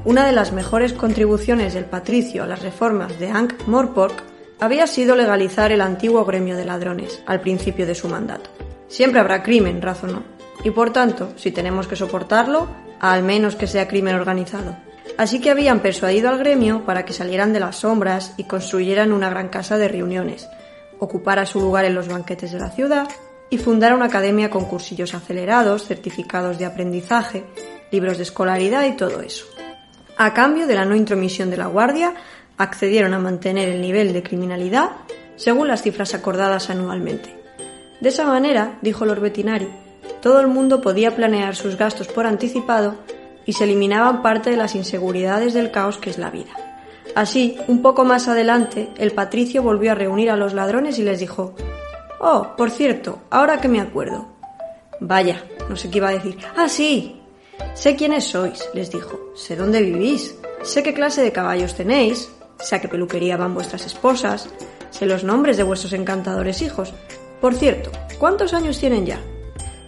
Una 0.06 0.26
de 0.26 0.34
las 0.34 0.52
mejores 0.52 0.94
contribuciones 0.94 1.74
del 1.74 1.86
patricio 1.86 2.44
a 2.44 2.48
las 2.48 2.62
reformas 2.62 3.20
de 3.20 3.30
Ankh 3.30 3.68
Morpork 3.68 4.22
había 4.60 4.88
sido 4.88 5.16
legalizar 5.16 5.72
el 5.72 5.82
antiguo 5.82 6.26
gremio 6.26 6.58
de 6.58 6.66
ladrones 6.66 7.22
al 7.26 7.42
principio 7.42 7.86
de 7.86 7.96
su 7.96 8.08
mandato. 8.08 8.50
Siempre 8.88 9.20
habrá 9.20 9.44
crimen, 9.44 9.82
razonó, 9.82 10.24
y 10.64 10.72
por 10.72 10.92
tanto, 10.92 11.34
si 11.36 11.52
tenemos 11.52 11.88
que 11.88 11.96
soportarlo, 11.96 12.68
al 13.00 13.24
menos 13.24 13.56
que 13.56 13.68
sea 13.68 13.88
crimen 13.88 14.16
organizado. 14.16 14.78
Así 15.18 15.40
que 15.40 15.52
habían 15.52 15.80
persuadido 15.80 16.30
al 16.30 16.40
gremio 16.40 16.86
para 16.86 17.06
que 17.06 17.14
salieran 17.14 17.54
de 17.54 17.60
las 17.60 17.78
sombras 17.78 18.34
y 18.38 18.46
construyeran 18.46 19.12
una 19.12 19.30
gran 19.30 19.50
casa 19.50 19.78
de 19.78 19.88
reuniones, 19.88 20.50
ocupara 21.00 21.46
su 21.46 21.60
lugar 21.60 21.86
en 21.86 21.96
los 21.96 22.08
banquetes 22.08 22.52
de 22.52 22.60
la 22.60 22.70
ciudad 22.70 23.08
y 23.54 23.60
fundara 23.60 23.94
una 23.94 24.06
academia 24.06 24.50
con 24.50 24.66
cursillos 24.66 25.14
acelerados, 25.14 25.86
certificados 25.86 26.58
de 26.58 26.66
aprendizaje, 26.66 27.44
libros 27.92 28.18
de 28.18 28.24
escolaridad 28.24 28.84
y 28.88 28.94
todo 28.94 29.22
eso. 29.22 29.46
A 30.18 30.34
cambio 30.34 30.66
de 30.66 30.74
la 30.74 30.86
no 30.86 30.96
intromisión 30.96 31.52
de 31.52 31.58
la 31.58 31.68
Guardia, 31.68 32.16
accedieron 32.58 33.14
a 33.14 33.20
mantener 33.20 33.70
el 33.70 33.80
nivel 33.80 34.12
de 34.12 34.24
criminalidad 34.24 34.90
según 35.36 35.68
las 35.68 35.84
cifras 35.84 36.16
acordadas 36.16 36.72
anualmente. 36.72 37.36
De 38.02 38.10
esa 38.10 38.26
manera, 38.26 38.80
dijo 38.82 39.06
Lord 39.06 39.22
Bettinari, 39.22 39.70
todo 40.20 40.40
el 40.40 40.48
mundo 40.48 40.82
podía 40.82 41.16
planear 41.16 41.56
sus 41.56 41.78
gastos 41.78 42.08
por 42.08 42.26
anticipado 42.26 42.96
y 43.46 43.54
se 43.54 43.66
eliminaban 43.66 44.24
parte 44.24 44.50
de 44.50 44.58
las 44.58 44.74
inseguridades 44.74 45.54
del 45.54 45.70
caos 45.70 46.00
que 46.00 46.10
es 46.10 46.18
la 46.18 46.32
vida. 46.32 46.54
Así, 47.14 47.58
un 47.68 47.84
poco 47.84 48.04
más 48.04 48.28
adelante, 48.28 48.90
el 48.98 49.12
patricio 49.12 49.62
volvió 49.62 49.92
a 49.92 49.96
reunir 49.96 50.32
a 50.32 50.38
los 50.38 50.56
ladrones 50.56 50.98
y 50.98 51.04
les 51.04 51.20
dijo 51.20 51.54
Oh, 52.26 52.56
por 52.56 52.72
cierto, 52.72 53.24
ahora 53.32 53.60
que 53.60 53.68
me 53.68 53.82
acuerdo. 53.82 54.26
Vaya, 55.02 55.44
no 55.68 55.76
sé 55.76 55.90
qué 55.90 55.98
iba 55.98 56.08
a 56.08 56.14
decir. 56.14 56.38
Ah, 56.56 56.70
sí. 56.70 57.22
Sé 57.74 57.98
quiénes 57.98 58.24
sois, 58.24 58.70
les 58.74 58.90
dijo. 58.90 59.20
Sé 59.36 59.58
dónde 59.58 59.82
vivís. 59.82 60.34
Sé 60.62 60.84
qué 60.84 60.94
clase 60.94 61.22
de 61.22 61.34
caballos 61.34 61.76
tenéis, 61.76 62.32
sé 62.60 62.78
a 62.78 62.80
qué 62.80 62.88
peluquería 62.88 63.36
van 63.36 63.54
vuestras 63.54 63.86
esposas, 63.86 64.48
sé 64.90 65.06
los 65.06 65.26
nombres 65.26 65.58
de 65.58 65.64
vuestros 65.64 65.92
encantadores 65.92 66.62
hijos. 66.62 66.94
Por 67.42 67.56
cierto, 67.56 67.92
¿cuántos 68.20 68.54
años 68.54 68.80
tienen 68.80 69.06
ya? 69.06 69.20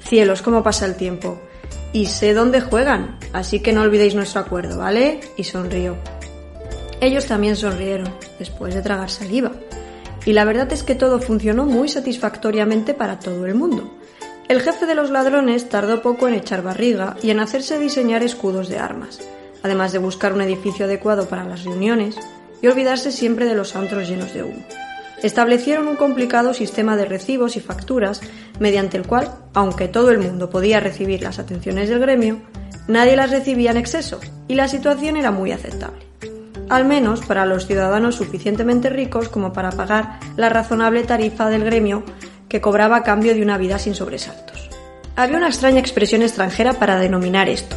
Cielos, 0.01 0.41
cómo 0.41 0.61
pasa 0.61 0.85
el 0.85 0.97
tiempo. 0.97 1.39
Y 1.93 2.07
sé 2.07 2.33
dónde 2.33 2.59
juegan, 2.59 3.17
así 3.31 3.61
que 3.61 3.71
no 3.71 3.81
olvidéis 3.81 4.13
nuestro 4.13 4.41
acuerdo, 4.41 4.79
¿vale? 4.79 5.21
Y 5.37 5.45
sonrío. 5.45 5.95
Ellos 6.99 7.27
también 7.27 7.55
sonrieron, 7.55 8.13
después 8.37 8.75
de 8.75 8.81
tragar 8.81 9.09
saliva. 9.09 9.53
Y 10.25 10.33
la 10.33 10.43
verdad 10.43 10.71
es 10.73 10.83
que 10.83 10.95
todo 10.95 11.19
funcionó 11.19 11.65
muy 11.65 11.87
satisfactoriamente 11.87 12.93
para 12.95 13.19
todo 13.19 13.45
el 13.45 13.53
mundo. 13.55 13.95
El 14.47 14.61
jefe 14.61 14.85
de 14.85 14.95
los 14.95 15.11
ladrones 15.11 15.69
tardó 15.69 16.01
poco 16.01 16.27
en 16.27 16.33
echar 16.33 16.63
barriga 16.63 17.15
y 17.21 17.29
en 17.29 17.39
hacerse 17.39 17.79
diseñar 17.79 18.23
escudos 18.23 18.67
de 18.69 18.79
armas, 18.79 19.19
además 19.63 19.91
de 19.91 19.99
buscar 19.99 20.33
un 20.33 20.41
edificio 20.41 20.85
adecuado 20.85 21.27
para 21.27 21.43
las 21.43 21.63
reuniones 21.63 22.15
y 22.61 22.67
olvidarse 22.67 23.11
siempre 23.11 23.45
de 23.45 23.55
los 23.55 23.75
antros 23.75 24.07
llenos 24.07 24.33
de 24.33 24.43
humo. 24.43 24.65
Establecieron 25.23 25.87
un 25.87 25.95
complicado 25.95 26.53
sistema 26.53 26.97
de 26.97 27.05
recibos 27.05 27.55
y 27.55 27.59
facturas 27.59 28.21
mediante 28.59 28.97
el 28.97 29.07
cual, 29.07 29.31
aunque 29.53 29.87
todo 29.87 30.11
el 30.11 30.19
mundo 30.19 30.49
podía 30.49 30.79
recibir 30.79 31.21
las 31.21 31.39
atenciones 31.39 31.89
del 31.89 31.99
gremio, 31.99 32.41
nadie 32.87 33.15
las 33.15 33.31
recibía 33.31 33.71
en 33.71 33.77
exceso 33.77 34.19
y 34.47 34.55
la 34.55 34.67
situación 34.67 35.17
era 35.17 35.31
muy 35.31 35.51
aceptable 35.51 36.14
al 36.69 36.85
menos 36.85 37.21
para 37.21 37.45
los 37.45 37.67
ciudadanos 37.67 38.15
suficientemente 38.15 38.89
ricos 38.89 39.29
como 39.29 39.53
para 39.53 39.71
pagar 39.71 40.19
la 40.35 40.49
razonable 40.49 41.03
tarifa 41.03 41.49
del 41.49 41.63
gremio 41.63 42.03
que 42.49 42.61
cobraba 42.61 42.97
a 42.97 43.03
cambio 43.03 43.33
de 43.33 43.41
una 43.41 43.57
vida 43.57 43.79
sin 43.79 43.95
sobresaltos. 43.95 44.69
Había 45.15 45.37
una 45.37 45.47
extraña 45.47 45.79
expresión 45.79 46.21
extranjera 46.21 46.73
para 46.73 46.97
denominar 46.97 47.49
esto, 47.49 47.75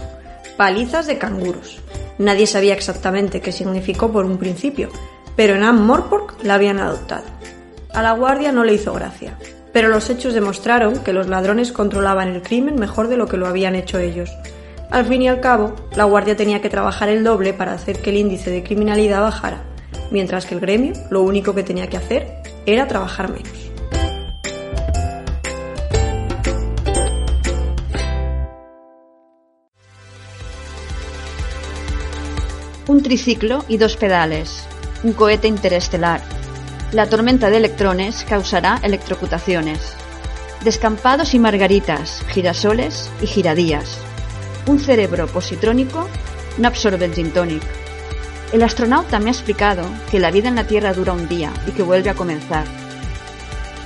palizas 0.57 1.07
de 1.07 1.18
canguros. 1.18 1.80
Nadie 2.18 2.47
sabía 2.47 2.75
exactamente 2.75 3.40
qué 3.40 3.52
significó 3.52 4.11
por 4.11 4.25
un 4.25 4.38
principio, 4.38 4.88
pero 5.37 5.54
en 5.54 5.75
Morpork 5.76 6.42
la 6.42 6.54
habían 6.54 6.80
adoptado. 6.80 7.26
A 7.95 8.02
la 8.02 8.12
guardia 8.12 8.50
no 8.50 8.64
le 8.64 8.75
hizo 8.75 8.92
gracia, 8.92 9.38
pero 9.73 9.88
los 9.88 10.11
hechos 10.11 10.35
demostraron 10.35 10.99
que 10.99 11.12
los 11.12 11.28
ladrones 11.28 11.73
controlaban 11.73 12.28
el 12.28 12.42
crimen 12.42 12.75
mejor 12.75 13.09
de 13.09 13.16
lo 13.16 13.28
que 13.28 13.37
lo 13.37 13.47
habían 13.47 13.76
hecho 13.76 13.99
ellos, 13.99 14.30
al 14.90 15.04
fin 15.04 15.21
y 15.21 15.28
al 15.28 15.40
cabo, 15.40 15.75
la 15.95 16.04
Guardia 16.04 16.37
tenía 16.37 16.62
que 16.62 16.71
trabajar 16.71 17.11
el 17.11 17.23
doble 17.23 17.52
para 17.52 17.73
hacer 17.73 18.00
que 18.00 18.11
el 18.11 18.16
índice 18.16 18.50
de 18.50 18.62
criminalidad 18.62 19.21
bajara, 19.21 19.62
mientras 20.11 20.47
que 20.47 20.54
el 20.54 20.61
gremio 20.61 20.95
lo 21.11 21.23
único 21.23 21.54
que 21.54 21.62
tenía 21.62 21.88
que 21.88 21.99
hacer 21.99 22.42
era 22.64 22.88
trabajar 22.88 23.30
menos. 23.30 23.52
Un 32.87 33.02
triciclo 33.02 33.66
y 33.68 33.76
dos 33.76 33.99
pedales. 33.99 34.66
Un 35.04 35.12
cohete 35.12 35.47
interestelar. 35.47 36.23
La 36.92 37.07
tormenta 37.07 37.50
de 37.50 37.59
electrones 37.59 38.25
causará 38.26 38.80
electrocutaciones. 38.83 39.92
Descampados 40.64 41.35
y 41.35 41.38
margaritas, 41.38 42.25
girasoles 42.30 43.11
y 43.21 43.26
giradías 43.26 44.00
un 44.68 44.78
cerebro 44.78 45.26
positrónico 45.26 46.08
no 46.58 46.68
absorbe 46.68 47.06
el 47.06 47.14
gin. 47.14 47.32
El 48.52 48.62
astronauta 48.62 49.18
me 49.18 49.30
ha 49.30 49.32
explicado 49.32 49.82
que 50.10 50.20
la 50.20 50.30
vida 50.30 50.48
en 50.48 50.56
la 50.56 50.66
Tierra 50.66 50.92
dura 50.92 51.12
un 51.12 51.26
día 51.26 51.52
y 51.66 51.70
que 51.70 51.82
vuelve 51.82 52.10
a 52.10 52.14
comenzar. 52.14 52.64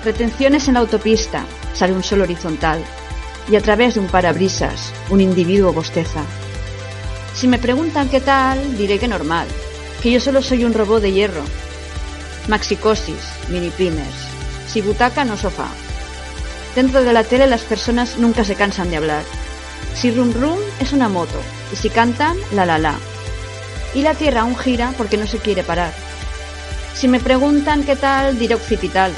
Retenciones 0.04 0.66
en 0.66 0.74
la 0.74 0.80
autopista, 0.80 1.44
sale 1.72 1.92
un 1.92 2.02
sol 2.02 2.22
horizontal 2.22 2.82
y 3.48 3.56
a 3.56 3.60
través 3.60 3.94
de 3.94 4.00
un 4.00 4.08
parabrisas 4.08 4.92
un 5.08 5.20
individuo 5.20 5.72
bosteza. 5.72 6.22
Si 7.34 7.46
me 7.46 7.58
preguntan 7.58 8.08
qué 8.08 8.20
tal, 8.20 8.76
diré 8.76 8.98
que 8.98 9.08
normal, 9.08 9.46
que 10.02 10.10
yo 10.10 10.20
solo 10.20 10.42
soy 10.42 10.64
un 10.64 10.74
robot 10.74 11.02
de 11.02 11.12
hierro. 11.12 11.42
Maxicosis, 12.48 13.22
mini 13.48 13.70
primers, 13.70 14.26
si 14.66 14.80
butaca 14.80 15.24
no 15.24 15.36
sofá. 15.36 15.68
Dentro 16.74 17.04
de 17.04 17.12
la 17.12 17.22
tele 17.22 17.46
las 17.46 17.62
personas 17.62 18.18
nunca 18.18 18.42
se 18.44 18.56
cansan 18.56 18.90
de 18.90 18.96
hablar 18.96 19.41
si 19.94 20.10
Rum 20.10 20.32
Rum 20.32 20.58
es 20.80 20.92
una 20.92 21.08
moto 21.08 21.40
y 21.72 21.76
si 21.76 21.90
cantan, 21.90 22.36
la 22.52 22.66
la 22.66 22.78
la. 22.78 22.94
Y 23.94 24.02
la 24.02 24.14
Tierra 24.14 24.42
aún 24.42 24.56
gira 24.56 24.92
porque 24.96 25.16
no 25.16 25.26
se 25.26 25.38
quiere 25.38 25.62
parar. 25.62 25.92
Si 26.94 27.08
me 27.08 27.20
preguntan 27.20 27.84
qué 27.84 27.96
tal, 27.96 28.38
diré 28.38 28.54
occipital, 28.54 29.12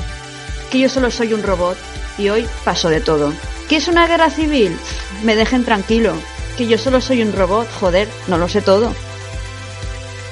que 0.71 0.79
yo 0.81 0.89
solo 0.89 1.11
soy 1.11 1.33
un 1.33 1.43
robot 1.43 1.77
y 2.19 2.29
hoy 2.29 2.47
paso 2.65 2.89
de 2.89 3.01
todo. 3.01 3.33
¿Qué 3.69 3.77
es 3.77 3.89
una 3.89 4.07
guerra 4.07 4.31
civil? 4.31 4.77
Me 5.23 5.37
dejen 5.37 5.65
tranquilo, 5.65 6.15
que 6.57 6.67
yo 6.67 6.79
solo 6.79 7.01
soy 7.01 7.23
un 7.23 7.33
robot, 7.33 7.69
joder, 7.81 8.09
no 8.29 8.39
lo 8.39 8.49
sé 8.49 8.61
todo. 8.61 8.93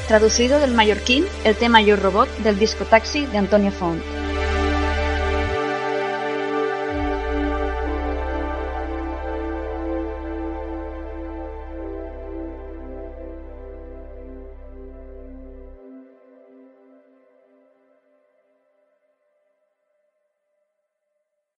Traducido 0.08 0.58
del 0.58 0.72
mallorquín, 0.72 1.24
el 1.44 1.56
tema 1.56 1.80
Yo 1.80 1.96
Robot 1.96 2.28
del 2.38 2.58
disco 2.58 2.84
Taxi 2.84 3.26
de 3.26 3.38
Antonio 3.38 3.72
Font. 3.72 4.21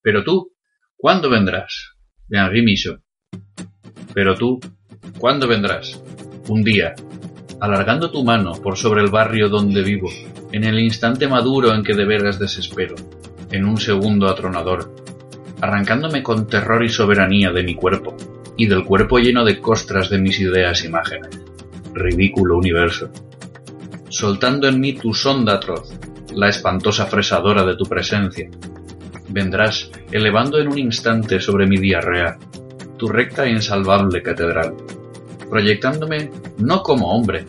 Pero 0.05 0.23
tú, 0.23 0.53
¿cuándo 0.99 1.31
vendrás? 1.31 1.95
De 2.29 2.37
Henri 2.37 2.61
Michaud. 2.62 2.99
Pero 4.12 4.35
tú, 4.35 4.61
¿cuándo 5.17 5.49
vendrás? 5.49 5.99
Un 6.47 6.62
día, 6.62 6.95
alargando 7.59 8.11
tu 8.11 8.23
mano 8.23 8.53
por 8.53 8.77
sobre 8.77 9.01
el 9.01 9.11
barrio 9.11 9.49
donde 9.49 9.83
vivo, 9.83 10.11
en 10.53 10.64
el 10.64 10.79
instante 10.79 11.27
maduro 11.27 11.75
en 11.75 11.83
que 11.83 11.95
de 11.95 12.05
veras 12.05 12.38
desespero, 12.38 12.97
en 13.51 13.64
un 13.64 13.79
segundo 13.79 14.29
atronador, 14.29 14.95
arrancándome 15.62 16.23
con 16.23 16.49
terror 16.49 16.85
y 16.85 16.90
soberanía 16.90 17.51
de 17.51 17.62
mi 17.62 17.75
cuerpo, 17.75 18.14
y 18.59 18.67
del 18.67 18.85
cuerpo 18.85 19.19
lleno 19.19 19.43
de 19.43 19.59
costras 19.59 20.11
de 20.11 20.19
mis 20.19 20.38
ideas 20.38 20.85
imágenes. 20.85 21.40
Ridículo 21.95 22.59
universo. 22.59 23.09
Soltando 24.11 24.69
en 24.69 24.81
mí 24.81 24.93
tu 24.93 25.14
sonda 25.14 25.55
atroz, 25.55 25.99
la 26.35 26.51
espantosa 26.51 27.07
fresadora 27.07 27.64
de 27.64 27.75
tu 27.75 27.85
presencia, 27.85 28.51
vendrás 29.35 29.90
elevando 30.12 30.61
en 30.61 30.68
un 30.68 30.79
instante 30.79 31.40
sobre 31.40 31.66
mi 31.66 31.77
diarrea 31.77 32.38
tu 32.97 33.09
recta 33.09 33.44
e 33.44 33.51
insalvable 33.51 34.23
catedral, 34.23 34.75
proyectándome 35.51 36.31
no 36.59 36.83
como 36.85 37.11
hombre, 37.11 37.44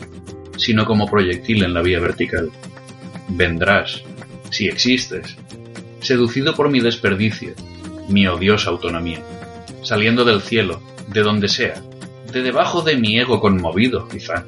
sino 0.56 0.84
como 0.84 1.06
proyectil 1.06 1.62
en 1.62 1.72
la 1.72 1.82
vía 1.82 2.00
vertical. 2.00 2.50
Vendrás, 3.28 4.02
si 4.50 4.66
existes, 4.66 5.36
seducido 6.00 6.56
por 6.56 6.68
mi 6.68 6.80
desperdicio, 6.80 7.54
mi 8.08 8.26
odiosa 8.26 8.70
autonomía, 8.70 9.20
saliendo 9.82 10.24
del 10.24 10.40
cielo, 10.40 10.82
de 11.06 11.22
donde 11.22 11.48
sea, 11.48 11.80
de 12.32 12.42
debajo 12.42 12.82
de 12.82 12.96
mi 12.96 13.20
ego 13.20 13.40
conmovido, 13.40 14.08
quizá, 14.08 14.44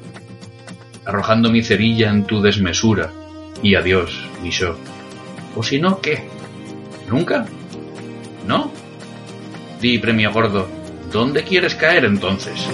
arrojando 1.05 1.49
mi 1.49 1.63
cerilla 1.63 2.09
en 2.09 2.25
tu 2.25 2.41
desmesura, 2.41 3.13
y 3.63 3.75
adiós, 3.75 4.19
mi 4.43 4.51
yo. 4.51 4.75
O 5.55 5.63
si 5.63 5.79
no, 5.79 6.01
¿qué? 6.01 6.27
¿Nunca? 7.09 7.45
¿No? 8.45 8.71
Di, 9.81 9.97
premio 9.97 10.31
gordo, 10.31 10.67
¿dónde 11.11 11.43
quieres 11.43 11.73
caer 11.75 12.05
entonces? 12.05 12.67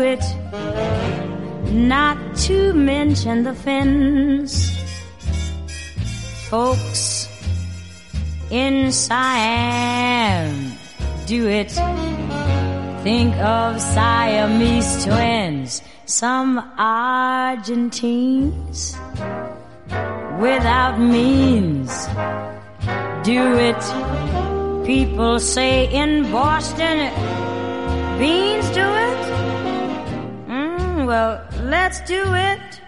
It, 0.00 0.22
not 1.72 2.18
to 2.36 2.72
mention 2.72 3.44
the 3.44 3.54
Finns. 3.54 4.70
Folks 6.48 7.28
in 8.50 8.92
Siam 8.92 10.72
do 11.26 11.48
it. 11.48 11.70
Think 13.02 13.34
of 13.36 13.80
Siamese 13.80 15.04
twins, 15.04 15.82
some 16.06 16.58
Argentines 16.78 18.16
without 20.40 20.98
means 20.98 22.06
do 23.24 23.56
it. 23.58 23.82
People 24.86 25.40
say 25.40 25.86
in 25.92 26.30
Boston, 26.30 27.10
beans 28.18 28.68
do 28.70 28.84
it. 28.84 29.33
Well, 31.06 31.40
let's 31.64 32.00
do 32.08 32.34
it. 32.34 32.80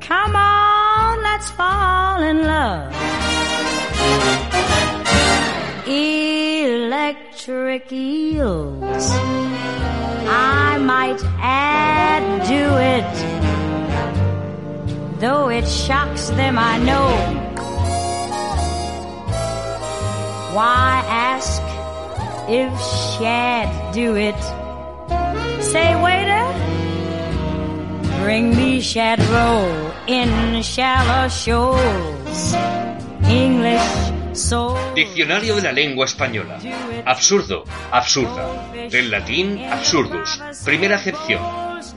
Come 0.00 0.34
on, 0.34 1.22
let's 1.22 1.50
fall 1.50 2.22
in 2.22 2.42
love. 2.42 2.90
Electric 5.86 7.92
eels. 7.92 9.10
I 10.32 10.78
might 10.80 11.22
add 11.38 12.46
do 12.48 12.78
it. 12.96 13.14
Though 15.20 15.50
it 15.50 15.68
shocks 15.68 16.30
them, 16.30 16.56
I 16.58 16.78
know. 16.78 17.10
Why 20.56 21.04
ask 21.06 21.60
if 22.48 22.72
shad 23.18 23.92
do 23.92 24.16
it? 24.16 24.40
Say, 25.62 25.94
waiter, 26.02 26.46
bring 28.22 28.54
me 28.56 28.80
shad 28.80 29.18
roll 29.30 29.92
in 30.06 30.60
shallow 30.62 31.28
shoals. 31.28 32.54
English 33.28 34.10
Diccionario 34.94 35.56
de 35.56 35.62
la 35.62 35.72
lengua 35.72 36.04
española. 36.04 36.58
Absurdo, 37.04 37.64
absurda. 37.90 38.70
Del 38.88 39.10
latín 39.10 39.64
absurdus. 39.70 40.40
Primera 40.64 40.96
acepción. 40.96 41.42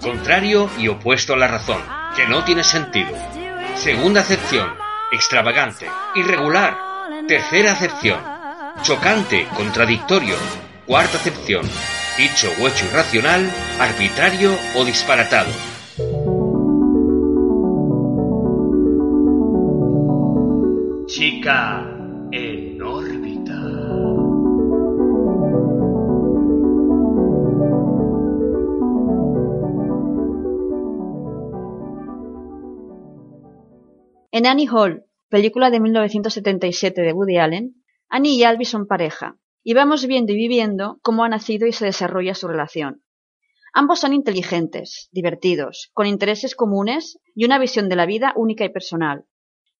Contrario 0.01 0.69
y 0.79 0.87
opuesto 0.87 1.33
a 1.33 1.37
la 1.37 1.47
razón. 1.47 1.81
Que 2.15 2.27
no 2.27 2.43
tiene 2.43 2.63
sentido. 2.63 3.11
Segunda 3.75 4.21
acepción. 4.21 4.73
Extravagante. 5.11 5.87
Irregular. 6.15 6.75
Tercera 7.27 7.73
acepción. 7.73 8.19
Chocante, 8.81 9.47
contradictorio. 9.55 10.35
Cuarta 10.87 11.17
acepción. 11.17 11.69
Dicho 12.17 12.51
o 12.59 12.67
hecho 12.67 12.85
irracional, 12.85 13.49
arbitrario 13.79 14.57
o 14.75 14.83
disparatado. 14.83 15.72
En 21.45 22.81
órbita. 22.81 23.51
En 34.31 34.45
Annie 34.45 34.69
Hall, 34.71 35.03
película 35.27 35.69
de 35.69 35.81
1977 35.81 37.01
de 37.01 37.11
Woody 37.11 37.35
Allen, 37.35 37.75
Annie 38.07 38.37
y 38.37 38.43
Albi 38.45 38.63
son 38.63 38.87
pareja, 38.87 39.37
y 39.63 39.73
vamos 39.73 40.07
viendo 40.07 40.31
y 40.31 40.37
viviendo 40.37 40.99
cómo 41.01 41.25
ha 41.25 41.29
nacido 41.29 41.67
y 41.67 41.73
se 41.73 41.83
desarrolla 41.83 42.35
su 42.35 42.47
relación. 42.47 43.03
Ambos 43.73 43.99
son 43.99 44.13
inteligentes, 44.13 45.09
divertidos, 45.11 45.89
con 45.91 46.07
intereses 46.07 46.55
comunes 46.55 47.19
y 47.35 47.43
una 47.43 47.59
visión 47.59 47.89
de 47.89 47.97
la 47.97 48.05
vida 48.05 48.31
única 48.37 48.63
y 48.63 48.69
personal. 48.69 49.25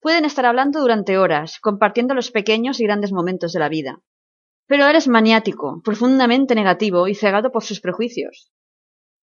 Pueden 0.04 0.26
estar 0.26 0.46
hablando 0.46 0.82
durante 0.82 1.18
horas, 1.18 1.60
compartiendo 1.62 2.14
los 2.14 2.30
pequeños 2.30 2.82
y 2.82 2.84
grandes 2.84 3.14
momentos 3.14 3.54
de 3.54 3.60
la 3.62 3.70
vida. 3.70 4.02
Pero 4.68 4.86
él 4.86 4.98
es 4.98 5.08
maniático, 5.08 5.82
profundamente 5.82 6.56
negativo 6.56 7.08
y 7.08 7.16
cegado 7.16 7.54
por 7.54 7.64
sus 7.64 7.80
prejuicios. 7.80 8.52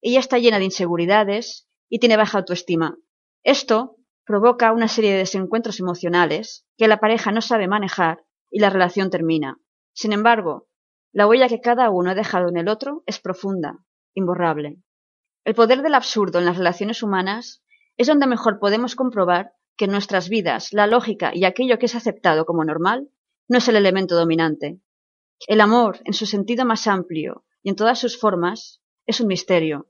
Ella 0.01 0.21
está 0.21 0.39
llena 0.39 0.59
de 0.59 0.65
inseguridades 0.65 1.69
y 1.91 1.99
tiene 1.99 2.17
baja 2.17 2.39
autoestima. 2.39 2.97
Esto 3.43 3.99
provoca 4.25 4.73
una 4.73 4.89
serie 4.89 5.13
de 5.13 5.19
desencuentros 5.19 5.81
emocionales 5.81 6.65
que 6.79 6.89
la 6.89 6.99
pareja 6.99 7.31
no 7.31 7.43
sabe 7.43 7.69
manejar 7.69 8.25
y 8.51 8.61
la 8.61 8.71
relación 8.71 9.11
termina. 9.11 9.59
Sin 9.93 10.15
embargo, 10.15 10.67
la 11.13 11.27
huella 11.27 11.49
que 11.49 11.61
cada 11.61 11.91
uno 11.91 12.13
ha 12.13 12.15
dejado 12.15 12.49
en 12.49 12.57
el 12.57 12.69
otro 12.69 13.03
es 13.05 13.21
profunda, 13.21 13.85
imborrable. 14.15 14.79
El 15.45 15.55
poder 15.55 15.83
del 15.83 15.95
absurdo 15.95 16.39
en 16.39 16.47
las 16.47 16.57
relaciones 16.57 17.03
humanas 17.03 17.63
es 17.99 18.07
donde 18.07 18.27
mejor 18.27 18.59
podemos 18.61 18.97
comprobar 18.97 19.53
que 19.81 19.87
en 19.87 19.93
nuestras 19.93 20.29
vidas 20.29 20.75
la 20.75 20.87
lógica 20.87 21.31
y 21.35 21.47
aquello 21.47 21.79
que 21.79 21.87
es 21.87 21.95
aceptado 21.95 22.45
como 22.45 22.67
normal 22.67 23.09
no 23.49 23.57
es 23.57 23.67
el 23.67 23.77
elemento 23.77 24.15
dominante. 24.15 24.83
El 25.47 25.63
amor, 25.63 26.01
en 26.05 26.13
su 26.13 26.27
sentido 26.27 26.67
más 26.67 26.87
amplio 26.87 27.47
y 27.63 27.71
en 27.71 27.77
todas 27.77 27.99
sus 27.99 28.21
formas, 28.21 28.83
es 29.07 29.23
un 29.23 29.29
misterio. 29.29 29.89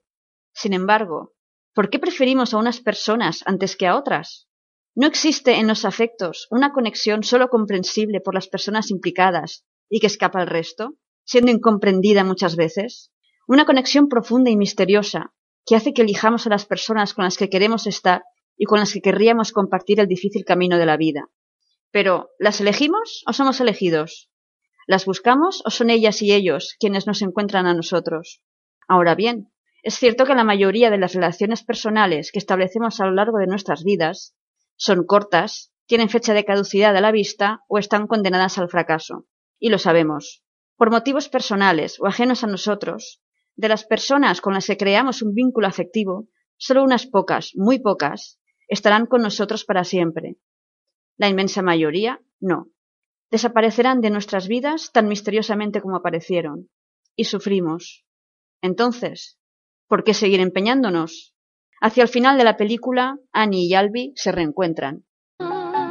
Sin 0.55 0.75
embargo, 0.75 1.35
¿por 1.75 1.91
qué 1.91 1.99
preferimos 1.99 2.55
a 2.55 2.59
unas 2.59 2.79
personas 2.81 3.43
antes 3.47 3.75
que 3.75 3.89
a 3.89 3.97
otras? 3.97 4.47
¿No 4.95 5.09
existe 5.09 5.57
en 5.57 5.67
los 5.67 5.85
afectos 5.85 6.47
una 6.53 6.73
conexión 6.73 7.25
solo 7.25 7.49
comprensible 7.49 8.21
por 8.21 8.35
las 8.35 8.47
personas 8.47 8.93
implicadas 8.93 9.67
y 9.89 9.99
que 9.99 10.07
escapa 10.07 10.41
al 10.41 10.47
resto, 10.47 10.95
siendo 11.25 11.51
incomprendida 11.51 12.23
muchas 12.23 12.55
veces? 12.55 13.11
Una 13.49 13.65
conexión 13.65 14.09
profunda 14.09 14.51
y 14.51 14.57
misteriosa 14.57 15.35
que 15.67 15.75
hace 15.75 15.93
que 15.93 16.03
elijamos 16.03 16.47
a 16.47 16.51
las 16.51 16.65
personas 16.65 17.13
con 17.13 17.25
las 17.25 17.37
que 17.37 17.51
queremos 17.51 17.89
estar 17.89 18.23
y 18.61 18.67
con 18.67 18.79
las 18.79 18.93
que 18.93 19.01
querríamos 19.01 19.53
compartir 19.53 20.01
el 20.01 20.07
difícil 20.07 20.45
camino 20.45 20.77
de 20.77 20.85
la 20.85 20.99
vida. 20.99 21.31
Pero, 21.91 22.29
¿las 22.39 22.61
elegimos 22.61 23.25
o 23.27 23.33
somos 23.33 23.59
elegidos? 23.59 24.31
¿Las 24.87 25.07
buscamos 25.07 25.63
o 25.65 25.71
son 25.71 25.89
ellas 25.89 26.21
y 26.21 26.35
ellos 26.35 26.77
quienes 26.79 27.07
nos 27.07 27.23
encuentran 27.23 27.67
a 27.67 27.73
nosotros? 27.73 28.43
Ahora 28.87 29.15
bien, 29.15 29.51
es 29.83 29.95
cierto 29.95 30.27
que 30.27 30.35
la 30.35 30.45
mayoría 30.45 30.91
de 30.91 30.99
las 30.99 31.15
relaciones 31.15 31.63
personales 31.63 32.33
que 32.33 32.39
establecemos 32.39 33.01
a 33.01 33.07
lo 33.07 33.13
largo 33.13 33.39
de 33.39 33.47
nuestras 33.47 33.83
vidas 33.83 34.37
son 34.77 35.07
cortas, 35.07 35.73
tienen 35.87 36.11
fecha 36.11 36.35
de 36.35 36.45
caducidad 36.45 36.95
a 36.95 37.01
la 37.01 37.13
vista 37.13 37.63
o 37.67 37.79
están 37.79 38.07
condenadas 38.07 38.59
al 38.59 38.69
fracaso. 38.69 39.25
Y 39.59 39.71
lo 39.71 39.79
sabemos. 39.79 40.45
Por 40.77 40.91
motivos 40.91 41.31
personales 41.31 41.99
o 41.99 42.07
ajenos 42.07 42.45
a 42.45 42.47
nosotros, 42.47 43.23
de 43.57 43.69
las 43.71 43.85
personas 43.85 44.43
con 44.43 44.53
las 44.53 44.67
que 44.67 44.77
creamos 44.77 45.23
un 45.23 45.33
vínculo 45.33 45.67
afectivo, 45.67 46.29
solo 46.59 46.85
unas 46.85 47.07
pocas, 47.07 47.53
muy 47.55 47.79
pocas, 47.79 48.40
estarán 48.71 49.07
con 49.07 49.21
nosotros 49.21 49.65
para 49.65 49.85
siempre. 49.85 50.37
La 51.19 51.29
inmensa 51.29 51.61
mayoría, 51.61 52.21
no. 52.41 52.69
Desaparecerán 53.31 54.01
de 54.01 54.11
nuestras 54.11 54.49
vidas 54.49 54.93
tan 54.93 55.09
misteriosamente 55.09 55.83
como 55.83 55.97
aparecieron. 55.97 56.71
Y 57.17 57.25
sufrimos. 57.25 58.07
Entonces, 58.63 59.39
¿por 59.89 60.05
qué 60.05 60.15
seguir 60.15 60.41
empeñándonos? 60.41 61.35
Hacia 61.81 62.05
el 62.05 62.09
final 62.09 62.39
de 62.39 62.45
la 62.45 62.57
película, 62.57 63.19
Annie 63.33 63.67
y 63.67 63.75
Albi 63.75 64.13
se 64.15 64.33
reencuentran. 64.33 65.05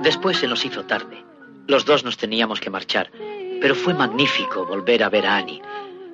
Después 0.02 0.38
se 0.38 0.48
nos 0.48 0.64
hizo 0.66 0.86
tarde. 0.86 1.24
Los 1.68 1.86
dos 1.86 2.04
nos 2.06 2.18
teníamos 2.18 2.62
que 2.62 2.70
marchar, 2.70 3.12
pero 3.62 3.76
fue 3.76 3.94
magnífico 3.94 4.66
volver 4.66 5.04
a 5.04 5.10
ver 5.10 5.26
a 5.26 5.38
Annie. 5.38 5.62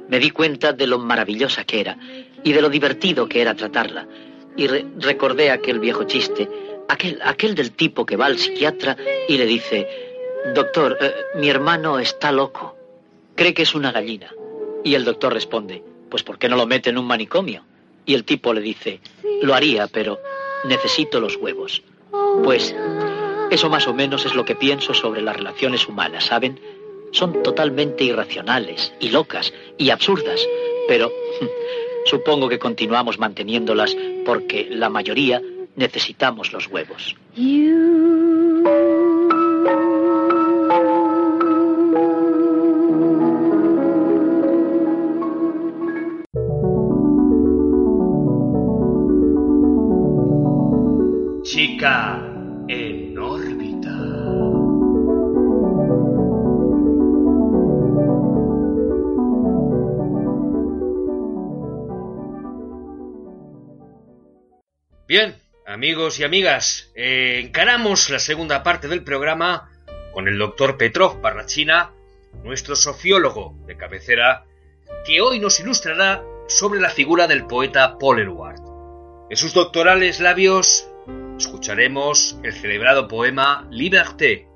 Me 0.09 0.19
di 0.19 0.31
cuenta 0.31 0.73
de 0.73 0.87
lo 0.87 0.97
maravillosa 0.97 1.63
que 1.63 1.79
era 1.79 1.97
y 2.43 2.53
de 2.53 2.61
lo 2.61 2.69
divertido 2.69 3.27
que 3.27 3.41
era 3.41 3.55
tratarla 3.55 4.07
y 4.55 4.67
recordé 4.67 5.51
aquel 5.51 5.79
viejo 5.79 6.03
chiste, 6.05 6.49
aquel, 6.87 7.19
aquel 7.23 7.55
del 7.55 7.71
tipo 7.71 8.05
que 8.05 8.15
va 8.15 8.27
al 8.27 8.37
psiquiatra 8.37 8.95
y 9.27 9.37
le 9.37 9.45
dice, 9.45 9.87
doctor, 10.53 10.97
eh, 11.01 11.13
mi 11.35 11.49
hermano 11.49 11.99
está 11.99 12.31
loco, 12.31 12.75
cree 13.35 13.53
que 13.53 13.63
es 13.63 13.75
una 13.75 13.91
gallina. 13.91 14.31
Y 14.83 14.95
el 14.95 15.03
doctor 15.03 15.33
responde, 15.33 15.83
pues 16.09 16.23
¿por 16.23 16.37
qué 16.37 16.47
no 16.47 16.55
lo 16.55 16.67
mete 16.67 16.89
en 16.89 16.97
un 16.97 17.05
manicomio? 17.05 17.63
Y 18.05 18.13
el 18.13 18.23
tipo 18.23 18.53
le 18.53 18.61
dice, 18.61 18.99
lo 19.41 19.55
haría, 19.55 19.87
pero 19.87 20.19
necesito 20.65 21.19
los 21.19 21.37
huevos. 21.37 21.83
Pues 22.43 22.75
eso 23.49 23.69
más 23.69 23.87
o 23.87 23.93
menos 23.93 24.25
es 24.25 24.35
lo 24.35 24.45
que 24.45 24.55
pienso 24.55 24.93
sobre 24.93 25.21
las 25.21 25.35
relaciones 25.35 25.87
humanas, 25.87 26.25
¿saben? 26.25 26.59
Son 27.11 27.41
totalmente 27.43 28.03
irracionales 28.03 28.93
y 28.99 29.09
locas 29.09 29.53
y 29.77 29.89
absurdas, 29.89 30.47
pero 30.87 31.11
Supongo 32.05 32.47
que 32.47 32.59
continuamos 32.59 33.19
manteniéndolas 33.19 33.95
porque 34.25 34.67
la 34.69 34.89
mayoría 34.89 35.41
necesitamos 35.75 36.53
los 36.53 36.67
huevos. 36.67 37.15
Chica 51.43 52.21
Bien, 65.17 65.33
amigos 65.65 66.19
y 66.19 66.25
amigas, 66.25 66.91
eh, 66.93 67.39
encaramos 67.41 68.09
la 68.09 68.19
segunda 68.19 68.63
parte 68.63 68.89
del 68.89 69.01
programa 69.01 69.71
con 70.11 70.27
el 70.27 70.37
doctor 70.37 70.75
Petrov 70.75 71.21
Barrachina, 71.21 71.93
nuestro 72.43 72.75
sociólogo 72.75 73.55
de 73.65 73.77
cabecera, 73.77 74.43
que 75.07 75.21
hoy 75.21 75.39
nos 75.39 75.57
ilustrará 75.61 76.21
sobre 76.49 76.81
la 76.81 76.89
figura 76.89 77.27
del 77.27 77.47
poeta 77.47 77.97
Paul 77.97 78.19
Eluard. 78.19 78.59
En 79.29 79.37
sus 79.37 79.53
doctorales 79.53 80.19
labios 80.19 80.91
escucharemos 81.37 82.37
el 82.43 82.51
celebrado 82.51 83.07
poema 83.07 83.69
Liberté. 83.71 84.49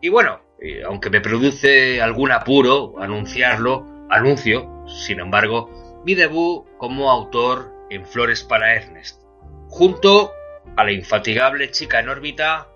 Y 0.00 0.08
bueno, 0.08 0.40
eh, 0.58 0.84
aunque 0.86 1.10
me 1.10 1.20
produce 1.20 2.00
algún 2.00 2.32
apuro 2.32 2.94
anunciarlo, 2.98 3.84
anuncio, 4.08 4.86
sin 5.04 5.20
embargo, 5.20 6.00
mi 6.06 6.14
debut 6.14 6.64
como 6.78 7.10
autor 7.10 7.70
en 7.90 8.06
Flores 8.06 8.42
para 8.42 8.74
Ernest. 8.74 9.25
Junto 9.68 10.32
a 10.76 10.84
la 10.84 10.92
infatigable 10.92 11.70
chica 11.70 12.00
en 12.00 12.08
órbita, 12.08 12.68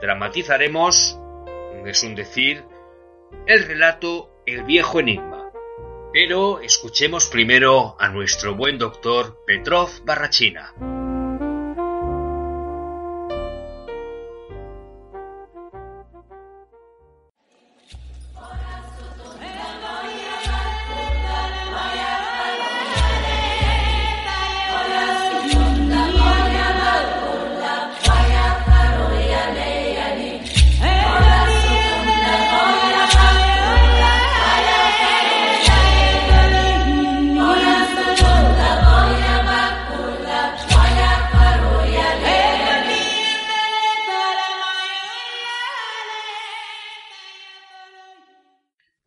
dramatizaremos, 0.00 1.18
es 1.86 2.02
un 2.02 2.14
decir, 2.14 2.64
el 3.46 3.64
relato 3.64 4.30
El 4.46 4.64
viejo 4.64 5.00
enigma. 5.00 5.50
Pero 6.12 6.60
escuchemos 6.60 7.26
primero 7.26 7.96
a 8.00 8.08
nuestro 8.08 8.56
buen 8.56 8.78
doctor 8.78 9.44
Petrov 9.46 9.90
Barrachina. 10.04 10.99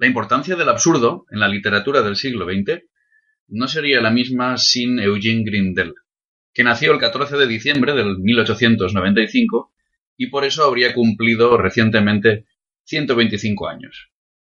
La 0.03 0.07
importancia 0.07 0.57
del 0.57 0.67
absurdo 0.67 1.25
en 1.31 1.39
la 1.39 1.47
literatura 1.47 2.01
del 2.01 2.17
siglo 2.17 2.43
XX 2.43 2.83
no 3.47 3.69
sería 3.69 4.01
la 4.01 4.11
misma 4.11 4.57
sin 4.57 4.99
Eugene 4.99 5.45
Grindel, 5.45 5.93
que 6.53 6.65
nació 6.65 6.91
el 6.91 6.99
14 6.99 7.37
de 7.37 7.47
diciembre 7.47 7.93
del 7.93 8.17
1895 8.17 9.73
y 10.17 10.27
por 10.27 10.43
eso 10.43 10.65
habría 10.65 10.93
cumplido 10.93 11.55
recientemente 11.55 12.45
125 12.83 13.69
años. 13.69 14.11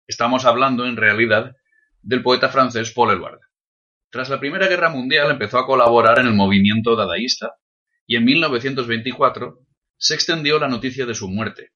Estamos 0.05 0.43
hablando, 0.43 0.85
en 0.85 0.97
realidad, 0.97 1.55
del 2.01 2.23
poeta 2.23 2.49
francés 2.49 2.91
Paul 2.91 3.11
Eluard. 3.11 3.39
Tras 4.09 4.29
la 4.29 4.41
Primera 4.41 4.67
Guerra 4.67 4.89
Mundial 4.89 5.31
empezó 5.31 5.59
a 5.59 5.65
colaborar 5.65 6.19
en 6.19 6.27
el 6.27 6.33
movimiento 6.33 6.97
dadaísta 6.97 7.53
y 8.05 8.17
en 8.17 8.25
1924 8.25 9.59
se 9.95 10.13
extendió 10.13 10.59
la 10.59 10.67
noticia 10.67 11.05
de 11.05 11.15
su 11.15 11.29
muerte, 11.29 11.71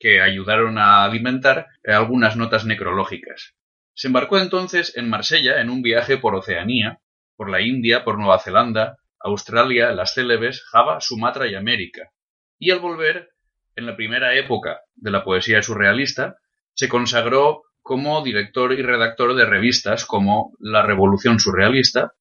que 0.00 0.20
ayudaron 0.22 0.78
a 0.78 1.04
alimentar 1.04 1.66
algunas 1.84 2.36
notas 2.36 2.64
necrológicas. 2.64 3.54
Se 3.94 4.08
embarcó 4.08 4.38
entonces 4.38 4.96
en 4.96 5.10
Marsella 5.10 5.60
en 5.60 5.68
un 5.68 5.82
viaje 5.82 6.16
por 6.16 6.34
Oceanía, 6.34 7.00
por 7.36 7.50
la 7.50 7.60
India, 7.60 8.02
por 8.02 8.18
Nueva 8.18 8.38
Zelanda, 8.38 8.96
Australia, 9.20 9.92
las 9.92 10.14
Célebes, 10.14 10.64
Java, 10.70 11.00
Sumatra 11.00 11.46
y 11.46 11.54
América. 11.54 12.10
Y 12.58 12.70
al 12.70 12.80
volver, 12.80 13.30
en 13.76 13.86
la 13.86 13.94
primera 13.94 14.34
época 14.34 14.80
de 14.96 15.10
la 15.10 15.22
poesía 15.22 15.62
surrealista, 15.62 16.36
se 16.74 16.88
consagró 16.88 17.62
como 17.82 18.22
director 18.22 18.72
y 18.72 18.82
redactor 18.82 19.34
de 19.34 19.44
revistas 19.44 20.06
como 20.06 20.52
La 20.58 20.82
Revolución 20.82 21.38
Surrealista 21.40 22.12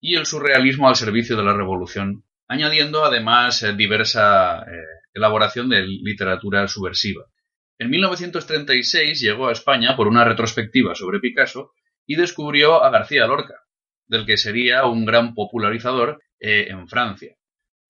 y 0.00 0.16
El 0.16 0.26
Surrealismo 0.26 0.88
al 0.88 0.96
Servicio 0.96 1.36
de 1.36 1.44
la 1.44 1.54
Revolución, 1.54 2.24
añadiendo 2.48 3.04
además 3.04 3.62
eh, 3.62 3.74
diversa 3.74 4.62
eh, 4.62 4.82
elaboración 5.12 5.68
de 5.68 5.82
literatura 5.82 6.66
subversiva. 6.66 7.26
En 7.78 7.90
1936 7.90 9.20
llegó 9.20 9.48
a 9.48 9.52
España 9.52 9.94
por 9.94 10.08
una 10.08 10.24
retrospectiva 10.24 10.94
sobre 10.94 11.20
Picasso 11.20 11.72
y 12.06 12.16
descubrió 12.16 12.82
a 12.82 12.90
García 12.90 13.26
Lorca, 13.26 13.54
del 14.06 14.26
que 14.26 14.36
sería 14.36 14.86
un 14.86 15.04
gran 15.04 15.34
popularizador 15.34 16.22
eh, 16.40 16.66
en 16.70 16.88
Francia. 16.88 17.36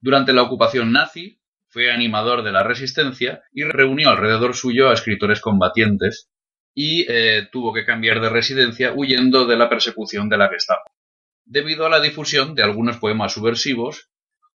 Durante 0.00 0.32
la 0.32 0.42
ocupación 0.42 0.92
nazi 0.92 1.40
fue 1.68 1.90
animador 1.90 2.42
de 2.42 2.52
la 2.52 2.64
resistencia 2.64 3.42
y 3.52 3.62
reunió 3.62 4.10
alrededor 4.10 4.54
suyo 4.54 4.90
a 4.90 4.94
escritores 4.94 5.40
combatientes 5.40 6.30
y 6.74 7.06
tuvo 7.50 7.74
que 7.74 7.84
cambiar 7.84 8.20
de 8.20 8.28
residencia 8.28 8.92
huyendo 8.94 9.46
de 9.46 9.56
la 9.56 9.68
persecución 9.68 10.28
de 10.28 10.38
la 10.38 10.48
Gestapo, 10.48 10.92
debido 11.44 11.84
a 11.84 11.88
la 11.88 12.00
difusión 12.00 12.54
de 12.54 12.62
algunos 12.62 12.98
poemas 12.98 13.32
subversivos 13.32 14.08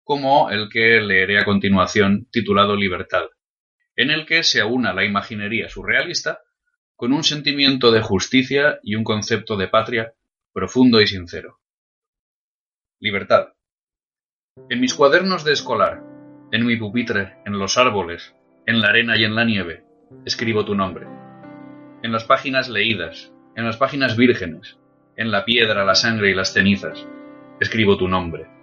como 0.04 0.50
el 0.50 0.68
que 0.68 1.00
leeré 1.00 1.38
a 1.38 1.44
continuación 1.44 2.26
titulado 2.30 2.76
Libertad, 2.76 3.26
en 3.96 4.10
el 4.10 4.26
que 4.26 4.42
se 4.42 4.60
aúna 4.60 4.92
la 4.92 5.04
imaginería 5.04 5.68
surrealista 5.68 6.40
con 6.96 7.12
un 7.12 7.24
sentimiento 7.24 7.90
de 7.92 8.02
justicia 8.02 8.78
y 8.82 8.94
un 8.94 9.04
concepto 9.04 9.56
de 9.56 9.68
patria 9.68 10.12
profundo 10.52 11.00
y 11.00 11.06
sincero. 11.06 11.60
Libertad. 13.00 13.54
En 14.68 14.80
mis 14.80 14.94
cuadernos 14.94 15.44
de 15.44 15.52
escolar, 15.52 16.02
en 16.52 16.66
mi 16.66 16.76
pupitre, 16.76 17.36
en 17.46 17.58
los 17.58 17.78
árboles, 17.78 18.34
en 18.66 18.80
la 18.80 18.88
arena 18.88 19.16
y 19.16 19.24
en 19.24 19.34
la 19.34 19.44
nieve, 19.44 19.84
escribo 20.26 20.64
tu 20.64 20.74
nombre. 20.74 21.06
En 22.02 22.12
las 22.12 22.24
páginas 22.24 22.68
leídas, 22.68 23.32
en 23.56 23.64
las 23.64 23.76
páginas 23.76 24.16
vírgenes, 24.16 24.78
en 25.16 25.30
la 25.30 25.44
piedra, 25.44 25.84
la 25.84 25.94
sangre 25.94 26.30
y 26.30 26.34
las 26.34 26.52
cenizas, 26.52 27.06
escribo 27.60 27.96
tu 27.96 28.08
nombre 28.08 28.61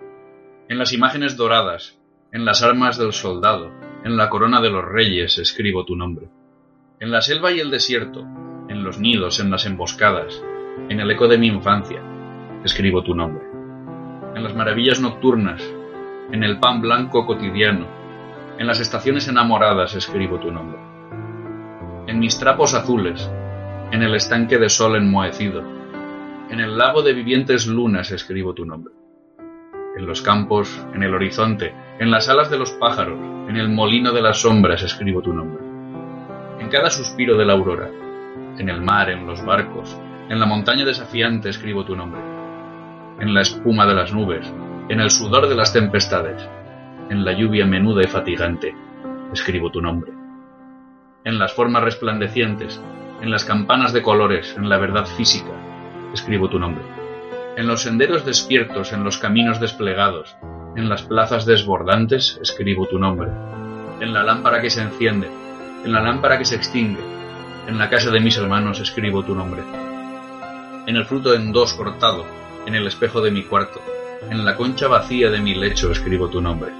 en 0.69 0.77
las 0.77 0.93
imágenes 0.93 1.35
doradas, 1.35 1.99
en 2.31 2.45
las 2.45 2.61
armas 2.61 2.99
del 2.99 3.11
soldado, 3.11 3.71
en 4.03 4.15
la 4.15 4.29
corona 4.29 4.61
de 4.61 4.69
los 4.69 4.85
reyes 4.85 5.39
escribo 5.39 5.83
tu 5.83 5.95
nombre. 5.95 6.29
En 6.99 7.09
la 7.09 7.21
selva 7.21 7.51
y 7.51 7.59
el 7.59 7.71
desierto, 7.71 8.21
en 8.69 8.83
los 8.83 8.99
nidos, 8.99 9.39
en 9.39 9.49
las 9.49 9.65
emboscadas, 9.65 10.43
en 10.89 10.99
el 10.99 11.09
eco 11.09 11.27
de 11.27 11.39
mi 11.39 11.47
infancia, 11.47 12.03
escribo 12.63 13.01
tu 13.01 13.15
nombre. 13.15 13.43
En 14.35 14.43
las 14.43 14.53
maravillas 14.53 15.01
nocturnas, 15.01 15.59
en 16.31 16.43
el 16.43 16.59
pan 16.59 16.81
blanco 16.81 17.25
cotidiano, 17.25 17.87
en 18.59 18.67
las 18.67 18.79
estaciones 18.79 19.27
enamoradas 19.27 19.95
escribo 19.95 20.39
tu 20.39 20.51
nombre. 20.51 20.79
En 22.05 22.19
mis 22.19 22.37
trapos 22.37 22.75
azules, 22.75 23.27
en 23.91 24.03
el 24.03 24.13
estanque 24.13 24.59
de 24.59 24.69
sol 24.69 24.97
enmohecido, 24.97 25.63
en 26.51 26.59
el 26.59 26.77
lago 26.77 27.01
de 27.01 27.13
vivientes 27.13 27.65
lunas 27.65 28.11
escribo 28.11 28.53
tu 28.53 28.67
nombre 28.67 28.98
en 29.99 30.05
los 30.05 30.21
campos, 30.21 30.81
en 30.93 31.03
el 31.03 31.13
horizonte, 31.13 31.73
en 31.99 32.09
las 32.09 32.29
alas 32.29 32.49
de 32.49 32.57
los 32.57 32.71
pájaros, 32.71 33.19
en 33.49 33.57
el 33.57 33.67
molino 33.67 34.13
de 34.13 34.21
las 34.21 34.41
sombras 34.41 34.81
escribo 34.81 35.21
tu 35.21 35.33
nombre. 35.33 35.61
En 36.59 36.69
cada 36.69 36.89
suspiro 36.89 37.37
de 37.37 37.45
la 37.45 37.53
aurora, 37.53 37.89
en 38.57 38.69
el 38.69 38.81
mar, 38.81 39.09
en 39.09 39.27
los 39.27 39.43
barcos, 39.45 39.99
en 40.29 40.39
la 40.39 40.45
montaña 40.45 40.85
desafiante 40.85 41.49
escribo 41.49 41.83
tu 41.83 41.97
nombre. 41.97 42.21
En 43.19 43.33
la 43.33 43.41
espuma 43.41 43.85
de 43.85 43.93
las 43.93 44.13
nubes, 44.13 44.51
en 44.87 45.01
el 45.01 45.11
sudor 45.11 45.49
de 45.49 45.55
las 45.55 45.73
tempestades, 45.73 46.47
en 47.09 47.25
la 47.25 47.33
lluvia 47.33 47.65
menuda 47.65 48.01
y 48.01 48.07
fatigante, 48.07 48.73
escribo 49.33 49.69
tu 49.69 49.81
nombre. 49.81 50.13
En 51.25 51.37
las 51.37 51.53
formas 51.53 51.83
resplandecientes, 51.83 52.81
en 53.21 53.31
las 53.31 53.43
campanas 53.43 53.91
de 53.91 54.01
colores, 54.01 54.55
en 54.57 54.69
la 54.69 54.77
verdad 54.77 55.05
física, 55.05 55.51
escribo 56.13 56.47
tu 56.47 56.57
nombre 56.57 56.98
en 57.59 57.67
los 57.67 57.81
senderos 57.81 58.23
despiertos, 58.23 58.93
en 58.93 59.03
los 59.03 59.17
caminos 59.17 59.59
desplegados, 59.59 60.33
en 60.77 60.87
las 60.87 61.03
plazas 61.03 61.45
desbordantes, 61.45 62.39
escribo 62.41 62.87
tu 62.87 62.97
nombre. 62.97 63.27
En 63.99 64.13
la 64.13 64.23
lámpara 64.23 64.61
que 64.61 64.69
se 64.69 64.81
enciende, 64.81 65.29
en 65.83 65.91
la 65.91 66.01
lámpara 66.01 66.37
que 66.37 66.45
se 66.45 66.55
extingue, 66.55 67.03
en 67.67 67.77
la 67.77 67.89
casa 67.89 68.11
de 68.11 68.21
mis 68.21 68.37
hermanos, 68.37 68.79
escribo 68.79 69.23
tu 69.23 69.35
nombre. 69.35 69.61
En 70.87 70.95
el 70.95 71.03
fruto 71.03 71.33
en 71.33 71.51
dos 71.51 71.73
cortado, 71.73 72.25
en 72.65 72.75
el 72.75 72.87
espejo 72.87 73.19
de 73.19 73.31
mi 73.31 73.43
cuarto, 73.43 73.81
en 74.29 74.45
la 74.45 74.55
concha 74.55 74.87
vacía 74.87 75.29
de 75.29 75.41
mi 75.41 75.53
lecho, 75.53 75.91
escribo 75.91 76.29
tu 76.29 76.39
nombre. 76.39 76.71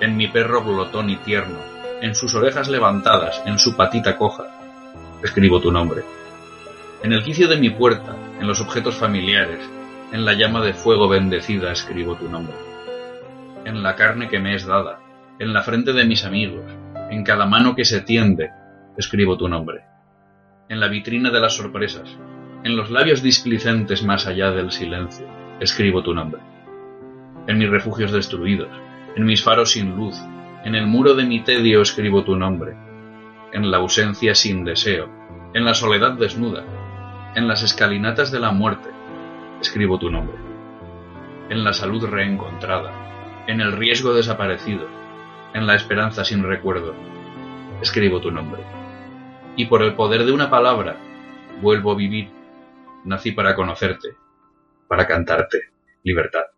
En 0.00 0.18
mi 0.18 0.28
perro 0.28 0.62
glotón 0.62 1.08
y 1.08 1.16
tierno, 1.16 1.56
en 2.02 2.14
sus 2.14 2.34
orejas 2.34 2.68
levantadas, 2.68 3.40
en 3.46 3.58
su 3.58 3.74
patita 3.74 4.18
coja, 4.18 4.48
escribo 5.22 5.62
tu 5.62 5.72
nombre. 5.72 6.02
En 7.02 7.14
el 7.14 7.24
quicio 7.24 7.48
de 7.48 7.56
mi 7.56 7.70
puerta, 7.70 8.14
en 8.38 8.46
los 8.46 8.60
objetos 8.60 8.96
familiares, 8.96 9.60
en 10.12 10.24
la 10.24 10.34
llama 10.34 10.60
de 10.60 10.74
fuego 10.74 11.08
bendecida 11.08 11.72
escribo 11.72 12.14
tu 12.16 12.28
nombre. 12.28 12.54
En 13.64 13.82
la 13.82 13.96
carne 13.96 14.28
que 14.28 14.38
me 14.38 14.54
es 14.54 14.66
dada, 14.66 15.00
en 15.38 15.52
la 15.52 15.62
frente 15.62 15.92
de 15.92 16.04
mis 16.04 16.24
amigos, 16.24 16.64
en 17.10 17.24
cada 17.24 17.46
mano 17.46 17.74
que 17.74 17.84
se 17.84 18.00
tiende, 18.00 18.50
escribo 18.96 19.36
tu 19.36 19.48
nombre. 19.48 19.82
En 20.68 20.80
la 20.80 20.88
vitrina 20.88 21.30
de 21.30 21.40
las 21.40 21.56
sorpresas, 21.56 22.08
en 22.62 22.76
los 22.76 22.90
labios 22.90 23.22
displicentes 23.22 24.02
más 24.04 24.26
allá 24.26 24.50
del 24.50 24.70
silencio, 24.70 25.26
escribo 25.60 26.02
tu 26.02 26.14
nombre. 26.14 26.40
En 27.46 27.58
mis 27.58 27.70
refugios 27.70 28.12
destruidos, 28.12 28.70
En 29.16 29.24
mis 29.24 29.44
faros 29.44 29.70
sin 29.72 29.94
luz, 29.94 30.16
en 30.64 30.74
el 30.74 30.88
muro 30.88 31.14
de 31.14 31.24
mi 31.24 31.44
tedio 31.44 31.82
escribo 31.82 32.24
tu 32.24 32.34
nombre, 32.34 32.74
en 33.52 33.70
la 33.70 33.76
ausencia 33.76 34.34
sin 34.34 34.64
deseo, 34.64 35.08
en 35.54 35.64
la 35.64 35.74
soledad 35.74 36.14
desnuda, 36.14 36.64
en 37.36 37.46
las 37.46 37.62
escalinatas 37.62 38.32
de 38.32 38.40
la 38.40 38.50
muerte, 38.50 38.88
escribo 39.64 39.98
tu 39.98 40.10
nombre, 40.10 40.36
en 41.48 41.64
la 41.64 41.72
salud 41.72 42.04
reencontrada, 42.04 43.44
en 43.46 43.62
el 43.62 43.72
riesgo 43.72 44.12
desaparecido, 44.12 44.86
en 45.54 45.66
la 45.66 45.74
esperanza 45.74 46.22
sin 46.22 46.44
recuerdo, 46.44 46.94
escribo 47.80 48.20
tu 48.20 48.30
nombre. 48.30 48.62
Y 49.56 49.64
por 49.64 49.82
el 49.82 49.94
poder 49.94 50.26
de 50.26 50.32
una 50.32 50.50
palabra, 50.50 50.96
vuelvo 51.62 51.92
a 51.92 51.96
vivir. 51.96 52.28
Nací 53.04 53.32
para 53.32 53.54
conocerte, 53.54 54.16
para 54.86 55.06
cantarte, 55.06 55.70
libertad. 56.02 56.53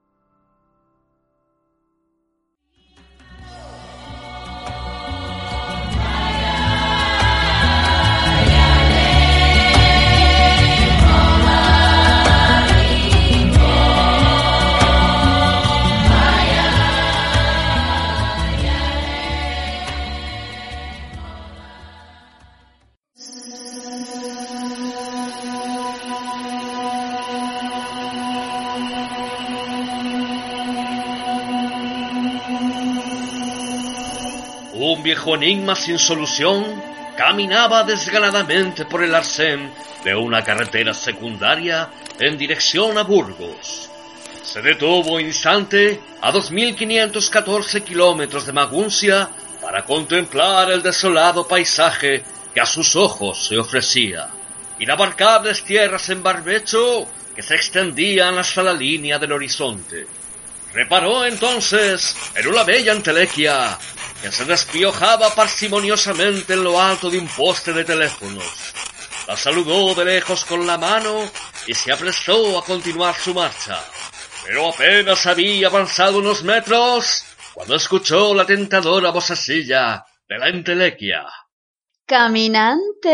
Viejo 35.06 35.36
enigma 35.36 35.76
sin 35.76 36.00
solución 36.00 36.82
caminaba 37.16 37.84
desganadamente 37.84 38.86
por 38.86 39.04
el 39.04 39.14
arcén 39.14 39.70
de 40.02 40.16
una 40.16 40.42
carretera 40.42 40.92
secundaria 40.94 41.88
en 42.18 42.36
dirección 42.36 42.98
a 42.98 43.04
Burgos. 43.04 43.88
Se 44.42 44.60
detuvo 44.60 45.20
instante 45.20 46.00
a 46.20 46.32
2.514 46.32 47.84
kilómetros 47.84 48.46
de 48.46 48.52
Maguncia 48.52 49.28
para 49.62 49.84
contemplar 49.84 50.72
el 50.72 50.82
desolado 50.82 51.46
paisaje 51.46 52.24
que 52.52 52.60
a 52.60 52.66
sus 52.66 52.96
ojos 52.96 53.46
se 53.46 53.56
ofrecía. 53.56 54.26
Inabarcables 54.80 55.62
tierras 55.62 56.08
en 56.08 56.20
barbecho 56.20 57.06
que 57.32 57.42
se 57.42 57.54
extendían 57.54 58.36
hasta 58.38 58.60
la 58.60 58.72
línea 58.72 59.20
del 59.20 59.30
horizonte. 59.30 60.04
Reparó 60.72 61.24
entonces 61.24 62.16
en 62.34 62.48
una 62.48 62.64
bella 62.64 62.90
entelequia 62.90 63.78
que 64.22 64.32
se 64.32 64.44
despiojaba 64.44 65.34
parsimoniosamente 65.34 66.54
en 66.54 66.64
lo 66.64 66.80
alto 66.80 67.10
de 67.10 67.18
un 67.18 67.28
poste 67.28 67.72
de 67.72 67.84
teléfonos. 67.84 68.44
La 69.26 69.36
saludó 69.36 69.94
de 69.94 70.04
lejos 70.04 70.44
con 70.44 70.66
la 70.66 70.78
mano 70.78 71.28
y 71.66 71.74
se 71.74 71.92
apresuró 71.92 72.58
a 72.58 72.64
continuar 72.64 73.14
su 73.16 73.34
marcha. 73.34 73.82
Pero 74.44 74.68
apenas 74.68 75.26
había 75.26 75.66
avanzado 75.66 76.18
unos 76.18 76.44
metros 76.44 77.24
cuando 77.52 77.74
escuchó 77.74 78.34
la 78.34 78.46
tentadora 78.46 79.10
vocecilla 79.10 80.04
de 80.28 80.38
la 80.38 80.48
entelequia. 80.48 81.24
Caminante, 82.06 83.10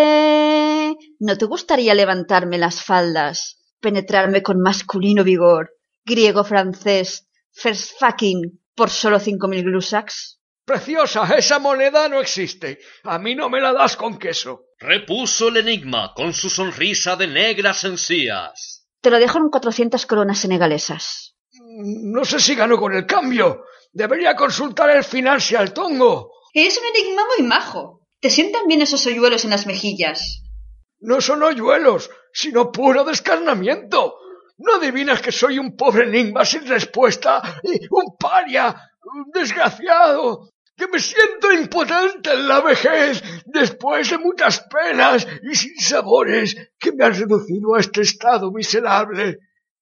¿no 1.21 1.39
te 1.39 1.45
gustaría 1.47 1.95
levantarme 1.95 2.59
las 2.59 2.83
faldas, 2.85 3.57
penetrarme 3.81 4.43
con 4.43 4.61
masculino 4.61 5.25
vigor, 5.25 5.71
griego 6.05 6.45
francés, 6.45 7.27
first 7.53 7.93
fucking, 7.99 8.61
por 8.75 8.91
solo 8.91 9.19
cinco 9.19 9.49
mil 9.49 9.65
glusaks? 9.65 10.42
Preciosa, 10.65 11.25
esa 11.37 11.59
moneda 11.59 12.09
no 12.09 12.21
existe. 12.21 12.79
A 13.05 13.19
mí 13.19 13.35
no 13.35 13.49
me 13.49 13.61
la 13.61 13.73
das 13.73 13.97
con 13.97 14.19
queso. 14.19 14.67
Repuso 14.79 15.49
el 15.49 15.57
enigma 15.57 16.13
con 16.15 16.33
su 16.33 16.49
sonrisa 16.49 17.17
de 17.17 17.27
negras 17.27 17.85
encías. 17.85 18.87
Te 19.01 19.11
lo 19.11 19.19
dejo 19.19 19.39
en 19.39 19.49
cuatrocientas 19.49 20.07
coronas 20.07 20.39
senegalesas. 20.39 21.35
No 21.53 22.25
sé 22.25 22.39
si 22.39 22.55
gano 22.55 22.79
con 22.79 22.95
el 22.95 23.07
cambio. 23.07 23.65
Debería 23.93 24.37
consultar 24.37 24.91
el 24.91 25.03
financial 25.03 25.73
tongo. 25.73 26.31
Es 26.55 26.79
un 26.79 26.85
enigma 26.97 27.23
muy 27.37 27.47
majo. 27.47 28.07
Te 28.21 28.31
sientan 28.31 28.69
bien 28.69 28.83
esos 28.83 29.05
hoyuelos 29.07 29.45
en 29.45 29.51
las 29.51 29.67
mejillas. 29.67 30.43
No 31.01 31.21
son 31.21 31.43
hoyuelos, 31.43 32.09
sino 32.33 32.71
puro 32.71 33.05
descarnamiento. 33.05 34.15
¿No 34.59 34.77
adivinas 34.77 35.21
que 35.21 35.33
soy 35.33 35.59
un 35.59 35.77
pobre 35.77 36.05
enigma 36.05 36.45
sin 36.45 36.65
respuesta 36.69 37.43
y 37.65 37.81
un 37.91 38.17
paria, 38.17 38.92
desgraciado, 39.33 40.51
que 40.77 40.87
me 40.89 40.99
siento 40.99 41.53
impotente 41.53 42.33
en 42.33 42.49
la 42.49 42.61
vejez 42.61 43.23
después 43.47 44.11
de 44.11 44.19
muchas 44.19 44.61
penas 44.61 45.27
y 45.43 45.55
sin 45.55 45.77
sabores 45.79 46.57
que 46.79 46.93
me 46.93 47.05
han 47.05 47.15
reducido 47.15 47.75
a 47.75 47.81
este 47.81 48.03
estado 48.03 48.51
miserable? 48.51 49.39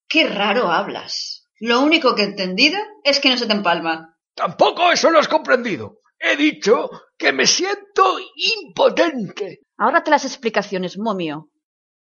Qué 0.09 0.28
raro 0.28 0.70
hablas. 0.70 1.46
Lo 1.61 1.80
único 1.80 2.14
que 2.14 2.22
he 2.22 2.26
entendido 2.26 2.78
es 3.04 3.20
que 3.20 3.30
no 3.30 3.37
se 3.37 3.46
te 3.46 3.52
empalma. 3.52 4.16
Tampoco 4.35 4.90
eso 4.90 5.11
lo 5.11 5.18
has 5.18 5.28
comprendido. 5.28 6.00
He 6.18 6.37
dicho 6.37 6.90
que 7.16 7.33
me 7.33 7.46
siento 7.46 8.18
impotente. 8.35 9.61
Ahora 9.78 10.02
las 10.06 10.24
explicaciones, 10.24 10.98
momio. 10.98 11.50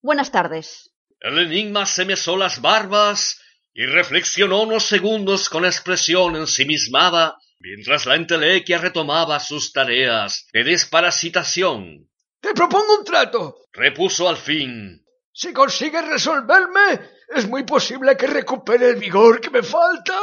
Buenas 0.03 0.31
tardes. 0.31 0.93
El 1.21 1.39
enigma 1.39 1.87
se 1.87 2.05
mesó 2.05 2.37
las 2.37 2.61
barbas 2.61 3.41
y 3.75 3.87
reflexionó 3.87 4.63
unos 4.63 4.85
segundos 4.85 5.49
con 5.49 5.65
expresión 5.65 6.37
ensimismada 6.37 7.39
mientras 7.59 8.07
la 8.07 8.17
entelequia 8.17 8.79
retomaba 8.79 9.41
sus 9.41 9.73
tareas 9.73 10.47
de 10.53 10.65
desparasitación. 10.65 12.09
Te 12.41 12.53
propongo 12.55 12.99
un 12.99 13.05
trato. 13.05 13.57
Repuso 13.73 14.29
al 14.29 14.37
fin. 14.37 15.05
Si 15.33 15.53
consigues 15.53 16.07
resolverme, 16.07 17.01
es 17.35 17.49
muy 17.49 17.63
posible 17.63 18.17
que 18.17 18.27
recupere 18.27 18.91
el 18.91 18.97
vigor 18.97 19.41
que 19.41 19.49
me 19.49 19.63
falta 19.63 20.15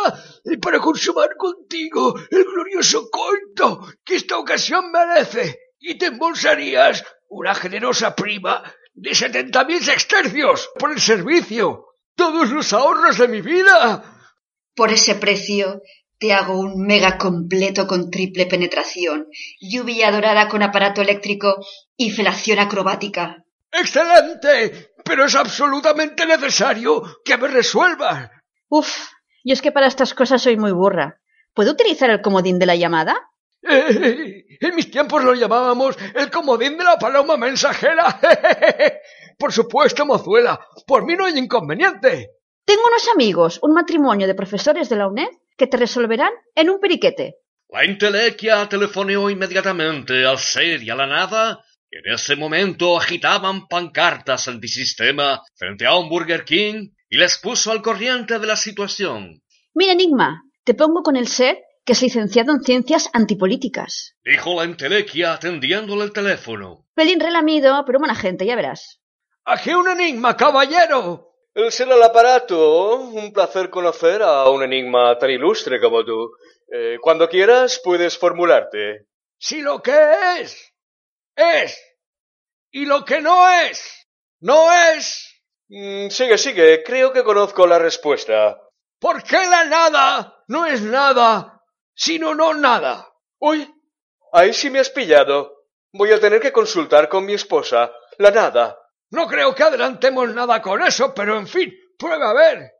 y 0.45 0.57
para 0.57 0.79
consumar 0.79 1.35
contigo 1.35 2.13
el 2.29 2.43
glorioso 2.43 3.09
coito 3.09 3.88
que 4.05 4.17
esta 4.17 4.38
ocasión 4.38 4.91
merece. 4.91 5.59
Y 5.79 5.97
te 5.97 6.07
embolsarías 6.07 7.03
una 7.29 7.55
generosa 7.55 8.15
prima 8.15 8.62
de 8.93 9.15
setenta 9.15 9.63
mil 9.63 9.81
sextercios 9.81 10.69
por 10.77 10.91
el 10.91 10.99
servicio. 10.99 11.88
Todos 12.19 12.51
los 12.51 12.73
ahorros 12.73 13.17
de 13.17 13.29
mi 13.29 13.39
vida. 13.39 14.03
Por 14.75 14.91
ese 14.91 15.15
precio 15.15 15.82
te 16.17 16.34
hago 16.34 16.60
un 16.60 16.86
mega 16.86 17.17
completo 17.17 17.88
con 17.88 18.12
triple 18.12 18.45
penetración, 18.45 19.27
lluvia 19.62 20.12
dorada 20.12 20.49
con 20.49 20.62
aparato 20.62 21.01
eléctrico 21.01 21.65
y 21.95 22.12
felación 22.12 22.60
acrobática. 22.60 23.45
¡Excelente! 23.71 24.91
Pero 25.05 25.23
es 25.27 25.36
absolutamente 25.36 26.25
necesario 26.25 27.01
que 27.23 27.38
me 27.38 27.47
resuelvas. 27.47 28.29
Uf, 28.67 28.93
yo 29.45 29.53
es 29.53 29.62
que 29.62 29.71
para 29.71 29.88
estas 29.88 30.13
cosas 30.13 30.41
soy 30.41 30.58
muy 30.58 30.73
burra. 30.73 31.21
¿Puedo 31.53 31.71
utilizar 31.71 32.10
el 32.10 32.21
comodín 32.21 32.60
de 32.60 32.65
la 32.65 32.75
llamada? 32.75 33.29
Eh, 33.63 34.45
en 34.60 34.75
mis 34.75 34.91
tiempos 34.91 35.23
lo 35.23 35.36
llamábamos 35.36 35.97
el 36.15 36.29
comodín 36.29 36.77
de 36.77 36.84
la 36.84 36.97
paloma 36.97 37.38
mensajera. 37.38 38.19
Por 39.39 39.54
supuesto, 39.54 40.06
mozuela. 40.06 40.60
Por 40.86 41.06
mí 41.06 41.15
no 41.15 41.25
hay 41.25 41.38
inconveniente. 41.38 42.32
Tengo 42.65 42.82
unos 42.86 43.08
amigos, 43.15 43.60
un 43.63 43.73
matrimonio 43.73 44.28
de 44.28 44.36
profesores 44.36 44.89
de 44.89 44.97
la 44.97 45.08
UNED, 45.08 45.30
que 45.58 45.65
te 45.65 45.78
resolverán 45.78 46.34
en 46.54 46.69
un 46.69 46.80
periquete. 46.80 47.36
La 47.69 47.86
intelequia 47.86 48.67
telefoneó 48.67 49.30
inmediatamente 49.30 50.25
al 50.25 50.40
ser 50.40 50.83
y 50.83 50.90
a 50.90 50.96
la 50.96 51.08
nada, 51.08 51.63
que 51.90 52.00
en 52.00 52.13
ese 52.13 52.35
momento 52.35 52.98
agitaban 52.98 53.67
pancartas 53.67 54.50
antisistema 54.50 55.42
frente 55.56 55.85
a 55.85 55.96
un 55.96 56.10
Burger 56.10 56.44
King 56.44 56.90
y 57.10 57.17
les 57.17 57.37
puso 57.37 57.71
al 57.71 57.81
corriente 57.81 58.40
de 58.40 58.48
la 58.48 58.58
situación. 58.58 59.42
Mira, 59.73 59.94
Enigma, 59.94 60.44
te 60.65 60.73
pongo 60.73 61.02
con 61.02 61.15
el 61.15 61.27
ser 61.27 61.60
que 61.85 61.94
es 61.94 62.02
licenciado 62.02 62.52
en 62.52 62.62
ciencias 62.62 63.10
antipolíticas. 63.13 64.15
Dijo 64.23 64.56
la 64.56 64.65
entelequia 64.65 65.33
atendiéndole 65.33 66.04
el 66.04 66.12
teléfono. 66.12 66.85
Pelín 66.94 67.19
relamido, 67.19 67.83
pero 67.85 68.00
buena 68.00 68.15
gente, 68.15 68.46
ya 68.46 68.56
verás. 68.56 68.98
Aquí 69.52 69.73
un 69.73 69.89
enigma, 69.89 70.37
caballero. 70.37 71.33
El 71.56 71.71
ser 71.71 71.91
al 71.91 72.04
aparato. 72.04 72.97
Un 72.97 73.33
placer 73.33 73.71
conocer 73.71 74.21
a 74.21 74.47
un 74.47 74.62
enigma 74.62 75.17
tan 75.17 75.31
ilustre 75.31 75.81
como 75.81 76.06
tú. 76.06 76.33
Eh, 76.71 77.00
cuando 77.02 77.27
quieras 77.27 77.81
puedes 77.83 78.15
formularte. 78.15 79.08
Si 79.39 79.62
lo 79.62 79.81
que 79.81 79.97
es, 80.39 80.71
es. 81.35 81.83
Y 82.69 82.85
lo 82.85 83.04
que 83.04 83.21
no 83.21 83.50
es, 83.50 84.08
no 84.39 84.71
es. 84.71 85.41
Mm, 85.67 86.10
sigue, 86.10 86.37
sigue. 86.37 86.83
Creo 86.83 87.12
que 87.12 87.23
conozco 87.23 87.65
la 87.65 87.79
respuesta. 87.79 88.62
¿Por 89.00 89.23
qué 89.23 89.47
la 89.47 89.63
nada 89.63 90.43
no 90.47 90.67
es 90.67 90.83
nada, 90.83 91.63
sino 91.95 92.35
no 92.35 92.54
nada? 92.54 93.12
Uy, 93.39 93.67
ahí 94.31 94.54
sí 94.54 94.69
me 94.69 94.77
has 94.77 94.91
pillado. 94.91 95.65
Voy 95.91 96.12
a 96.12 96.19
tener 96.19 96.39
que 96.39 96.52
consultar 96.52 97.10
con 97.10 97.25
mi 97.25 97.33
esposa. 97.33 97.91
La 98.19 98.29
nada. 98.29 98.79
No 99.12 99.27
creo 99.27 99.55
que 99.55 99.63
adelantemos 99.63 100.33
nada 100.33 100.62
con 100.62 100.81
eso, 100.83 101.13
pero 101.13 101.37
en 101.37 101.47
fin, 101.47 101.73
prueba 101.97 102.29
a 102.29 102.33
ver. 102.33 102.71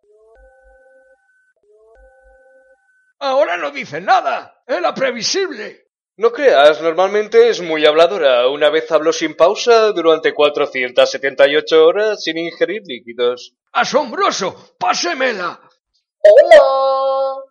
Ahora 3.20 3.58
no 3.58 3.72
dice 3.72 4.00
nada. 4.00 4.62
Era 4.66 4.94
previsible. 4.94 5.88
No 6.18 6.32
creas, 6.32 6.82
normalmente 6.82 7.50
es 7.50 7.62
muy 7.62 7.86
habladora. 7.86 8.48
Una 8.50 8.70
vez 8.70 8.92
habló 8.92 9.14
sin 9.14 9.36
pausa 9.36 9.92
durante 9.92 10.34
478 10.34 11.86
horas 11.86 12.24
sin 12.24 12.38
ingerir 12.38 12.82
líquidos. 12.86 13.56
¡Asombroso! 13.72 14.76
¡Pásemela! 14.78 15.60
Hola. 16.20 17.44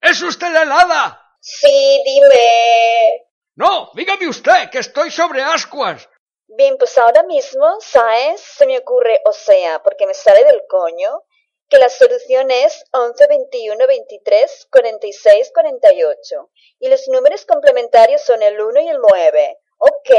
¿Es 0.00 0.22
usted 0.22 0.52
la 0.52 0.62
helada? 0.62 1.36
Sí, 1.40 2.02
dime. 2.04 3.26
No, 3.56 3.90
dígame 3.94 4.28
usted, 4.28 4.70
que 4.70 4.78
estoy 4.78 5.10
sobre 5.10 5.42
ascuas. 5.42 6.08
Bien, 6.56 6.76
pues 6.78 6.96
ahora 6.98 7.24
mismo, 7.24 7.78
¿sabes? 7.80 8.40
Se 8.40 8.64
me 8.66 8.78
ocurre, 8.78 9.20
o 9.24 9.32
sea, 9.32 9.82
porque 9.82 10.06
me 10.06 10.14
sale 10.14 10.44
del 10.44 10.62
coño, 10.68 11.22
que 11.68 11.78
la 11.78 11.88
solución 11.88 12.48
es 12.50 12.84
11, 12.92 13.26
21, 13.26 13.86
23, 13.86 14.68
46, 14.70 15.50
48. 15.52 16.50
Y 16.78 16.88
los 16.88 17.08
números 17.08 17.44
complementarios 17.44 18.22
son 18.22 18.40
el 18.42 18.60
1 18.60 18.80
y 18.82 18.88
el 18.88 18.98
9. 18.98 19.58
¿Ok? 19.78 20.10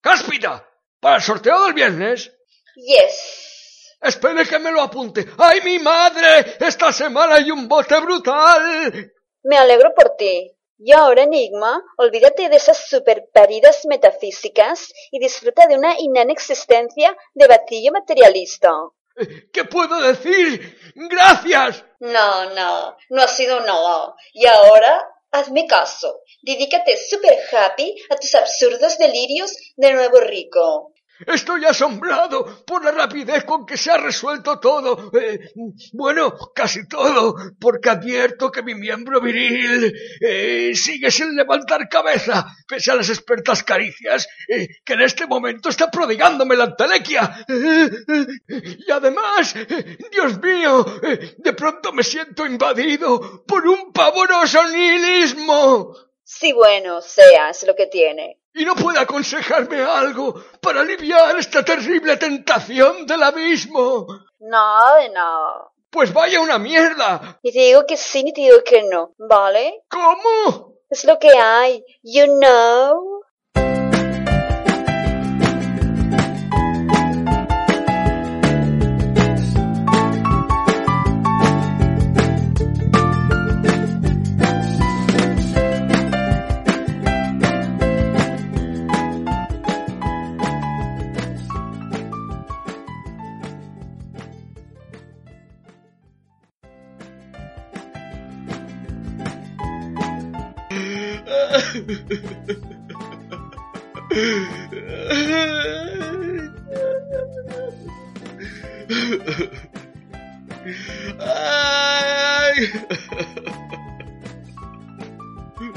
¡Cáspita! 0.00 0.66
¿Para 0.98 1.16
el 1.16 1.22
sorteo 1.22 1.64
del 1.64 1.74
viernes? 1.74 2.32
Yes. 2.76 3.98
Espere 4.00 4.46
que 4.46 4.58
me 4.58 4.72
lo 4.72 4.80
apunte. 4.80 5.26
¡Ay, 5.36 5.60
mi 5.60 5.78
madre! 5.78 6.56
Esta 6.58 6.90
semana 6.90 7.34
hay 7.34 7.50
un 7.50 7.68
bote 7.68 8.00
brutal. 8.00 9.12
Me 9.42 9.58
alegro 9.58 9.92
por 9.94 10.16
ti. 10.16 10.56
Y 10.84 10.90
ahora, 10.90 11.22
Enigma, 11.22 11.80
olvídate 11.96 12.48
de 12.48 12.56
esas 12.56 12.88
superparidas 12.88 13.84
metafísicas 13.86 14.92
y 15.12 15.20
disfruta 15.20 15.68
de 15.68 15.76
una 15.76 15.94
inana 16.00 16.32
existencia 16.32 17.16
de 17.34 17.46
vacío 17.46 17.92
materialista. 17.92 18.72
¿Qué 19.52 19.64
puedo 19.64 20.00
decir? 20.00 20.76
¡Gracias! 20.96 21.84
No, 22.00 22.50
no, 22.50 22.96
no 23.10 23.22
ha 23.22 23.28
sido 23.28 23.60
nada. 23.60 24.16
Y 24.32 24.44
ahora, 24.46 25.08
hazme 25.30 25.68
caso. 25.68 26.22
Dedícate 26.42 26.96
super 26.96 27.38
happy 27.52 27.94
a 28.10 28.16
tus 28.16 28.34
absurdos 28.34 28.98
delirios 28.98 29.56
de 29.76 29.92
nuevo 29.92 30.18
rico. 30.18 30.91
Estoy 31.26 31.64
asombrado 31.64 32.64
por 32.66 32.84
la 32.84 32.90
rapidez 32.90 33.44
con 33.44 33.64
que 33.66 33.76
se 33.76 33.90
ha 33.90 33.96
resuelto 33.96 34.58
todo. 34.58 35.10
Eh, 35.18 35.52
bueno, 35.92 36.36
casi 36.54 36.86
todo, 36.88 37.34
porque 37.60 37.90
advierto 37.90 38.50
que 38.50 38.62
mi 38.62 38.74
miembro 38.74 39.20
viril 39.20 39.92
eh, 40.20 40.72
sigue 40.74 41.10
sin 41.10 41.34
levantar 41.34 41.88
cabeza, 41.88 42.46
pese 42.66 42.90
a 42.90 42.96
las 42.96 43.08
expertas 43.08 43.62
caricias 43.62 44.26
eh, 44.48 44.68
que 44.84 44.92
en 44.94 45.02
este 45.02 45.26
momento 45.26 45.68
está 45.68 45.90
prodigándome 45.90 46.56
la 46.56 46.64
entelequia. 46.64 47.44
y 47.48 48.90
además, 48.90 49.54
Dios 50.10 50.40
mío, 50.40 50.84
de 51.38 51.52
pronto 51.52 51.92
me 51.92 52.02
siento 52.02 52.46
invadido 52.46 53.44
por 53.46 53.66
un 53.66 53.92
pavoroso 53.92 54.68
nihilismo. 54.68 55.94
Sí, 56.24 56.52
bueno, 56.52 57.00
seas 57.00 57.64
lo 57.64 57.74
que 57.76 57.86
tiene. 57.86 58.41
¿Y 58.54 58.64
no 58.64 58.74
puede 58.74 58.98
aconsejarme 58.98 59.82
algo 59.82 60.34
para 60.60 60.80
aliviar 60.82 61.38
esta 61.38 61.64
terrible 61.64 62.16
tentación 62.18 63.06
del 63.06 63.22
abismo? 63.22 64.06
No, 64.40 65.08
nada. 65.12 65.70
Pues 65.90 66.12
vaya 66.12 66.40
una 66.40 66.58
mierda. 66.58 67.38
Ni 67.42 67.52
te 67.52 67.60
digo 67.60 67.86
que 67.86 67.96
sí, 67.96 68.22
ni 68.24 68.32
te 68.32 68.42
digo 68.42 68.62
que 68.64 68.82
no, 68.82 69.14
¿vale? 69.18 69.82
¿Cómo? 69.88 70.74
Es 70.90 71.04
lo 71.04 71.18
que 71.18 71.30
hay, 71.30 71.82
you 72.02 72.26
know. 72.26 73.21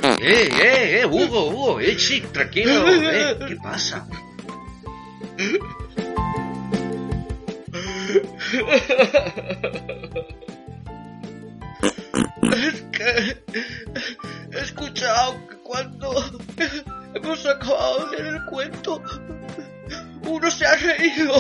¡Eh, 0.04 0.50
eh, 0.62 1.00
eh! 1.02 1.06
Hugo, 1.06 1.50
Hugo, 1.50 1.80
eh, 1.80 1.96
chic, 1.96 2.32
tranquilo, 2.32 2.88
eh, 2.92 3.38
¿qué 3.48 3.56
pasa? 3.58 4.08
Es 12.52 12.82
que 12.92 13.44
he 14.52 14.60
escuchado 14.60 15.48
que 15.48 15.58
cuando 15.58 16.14
hemos 17.14 17.46
acabado 17.46 18.10
de 18.10 18.18
leer 18.18 18.36
el 18.36 18.46
cuento, 18.46 19.02
uno 20.24 20.52
se 20.52 20.66
ha 20.66 20.76
reído. 20.76 21.34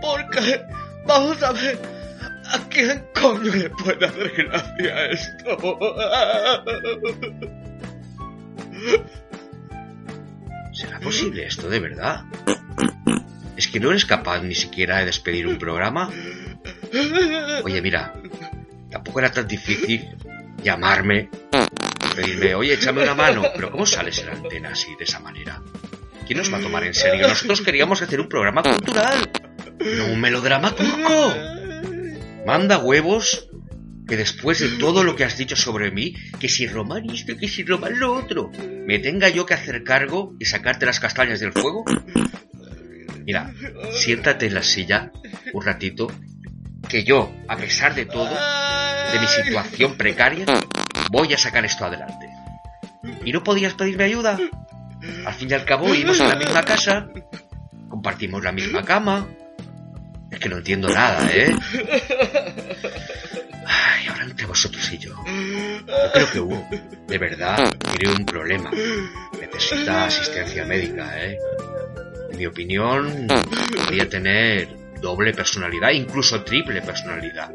Porque, 0.00 0.62
vamos 1.06 1.42
a 1.42 1.52
ver, 1.52 1.78
¿a 2.50 2.58
quién 2.68 3.04
coño 3.14 3.54
le 3.54 3.70
puede 3.70 4.06
hacer 4.06 4.32
gracia 4.36 5.06
esto? 5.06 5.78
¿Será 10.72 11.00
posible 11.00 11.46
esto 11.46 11.68
de 11.68 11.80
verdad? 11.80 12.24
¿Es 13.56 13.68
que 13.68 13.80
no 13.80 13.90
eres 13.90 14.06
capaz 14.06 14.42
ni 14.42 14.54
siquiera 14.54 14.98
de 14.98 15.06
despedir 15.06 15.46
un 15.46 15.58
programa? 15.58 16.10
Oye, 17.62 17.82
mira, 17.82 18.14
tampoco 18.90 19.18
era 19.20 19.30
tan 19.30 19.46
difícil 19.46 20.08
llamarme, 20.62 21.28
pedirme, 22.16 22.54
oye, 22.54 22.74
échame 22.74 23.02
una 23.02 23.14
mano, 23.14 23.42
pero 23.54 23.70
¿cómo 23.70 23.84
sales 23.86 24.18
en 24.20 24.26
la 24.26 24.32
antena 24.32 24.70
así, 24.70 24.94
de 24.96 25.04
esa 25.04 25.20
manera? 25.20 25.60
¿Quién 26.30 26.38
nos 26.38 26.52
va 26.52 26.58
a 26.58 26.60
tomar 26.60 26.84
en 26.84 26.94
serio? 26.94 27.26
Nosotros 27.26 27.60
queríamos 27.60 28.02
hacer 28.02 28.20
un 28.20 28.28
programa 28.28 28.62
cultural, 28.62 29.28
no 29.80 30.12
un 30.12 30.20
melodrama 30.20 30.72
turco. 30.76 31.34
Manda 32.46 32.78
huevos 32.78 33.48
que 34.06 34.16
después 34.16 34.60
de 34.60 34.78
todo 34.78 35.02
lo 35.02 35.16
que 35.16 35.24
has 35.24 35.36
dicho 35.36 35.56
sobre 35.56 35.90
mí, 35.90 36.14
que 36.38 36.48
si 36.48 36.68
Román 36.68 37.10
esto, 37.10 37.36
que 37.36 37.48
si 37.48 37.64
Román 37.64 37.98
lo 37.98 38.14
otro, 38.14 38.52
me 38.86 39.00
tenga 39.00 39.28
yo 39.28 39.44
que 39.44 39.54
hacer 39.54 39.82
cargo 39.82 40.36
y 40.38 40.44
sacarte 40.44 40.86
las 40.86 41.00
castañas 41.00 41.40
del 41.40 41.52
fuego. 41.52 41.84
Mira, 43.26 43.52
siéntate 43.90 44.46
en 44.46 44.54
la 44.54 44.62
silla 44.62 45.10
un 45.52 45.64
ratito, 45.64 46.12
que 46.88 47.02
yo, 47.02 47.34
a 47.48 47.56
pesar 47.56 47.96
de 47.96 48.06
todo, 48.06 48.30
de 49.12 49.18
mi 49.18 49.26
situación 49.26 49.96
precaria, 49.96 50.46
voy 51.10 51.34
a 51.34 51.38
sacar 51.38 51.64
esto 51.64 51.86
adelante. 51.86 52.28
¿Y 53.24 53.32
no 53.32 53.42
podías 53.42 53.74
pedirme 53.74 54.04
ayuda? 54.04 54.38
Al 55.24 55.34
fin 55.34 55.50
y 55.50 55.54
al 55.54 55.64
cabo, 55.64 55.86
vivimos 55.86 56.20
en 56.20 56.28
la 56.28 56.36
misma 56.36 56.62
casa, 56.62 57.08
compartimos 57.88 58.42
la 58.42 58.52
misma 58.52 58.82
cama. 58.84 59.26
Es 60.30 60.38
que 60.38 60.48
no 60.48 60.58
entiendo 60.58 60.88
nada, 60.88 61.28
¿eh? 61.32 61.52
Ay, 63.66 64.06
ahora 64.08 64.24
entre 64.24 64.46
vosotros 64.46 64.92
y 64.92 64.98
yo. 64.98 65.14
Yo 65.26 66.12
creo 66.12 66.30
que 66.30 66.40
Hugo, 66.40 66.68
de 67.06 67.18
verdad, 67.18 67.72
tiene 67.98 68.14
un 68.14 68.24
problema. 68.24 68.70
Necesita 69.40 70.04
asistencia 70.04 70.64
médica, 70.64 71.20
¿eh? 71.20 71.36
En 72.30 72.38
mi 72.38 72.46
opinión, 72.46 73.26
podría 73.74 74.08
tener 74.08 74.68
doble 75.00 75.32
personalidad, 75.32 75.90
incluso 75.90 76.44
triple 76.44 76.80
personalidad. 76.82 77.50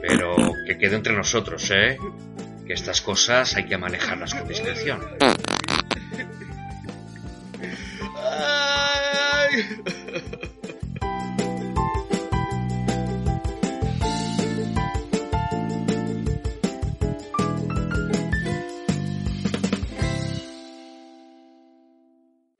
Pero 0.00 0.52
que 0.66 0.78
quede 0.78 0.96
entre 0.96 1.14
nosotros, 1.14 1.70
¿eh? 1.70 1.96
Que 2.66 2.72
estas 2.72 3.00
cosas 3.00 3.54
hay 3.54 3.66
que 3.66 3.78
manejarlas 3.78 4.34
con 4.34 4.48
discreción. 4.48 5.00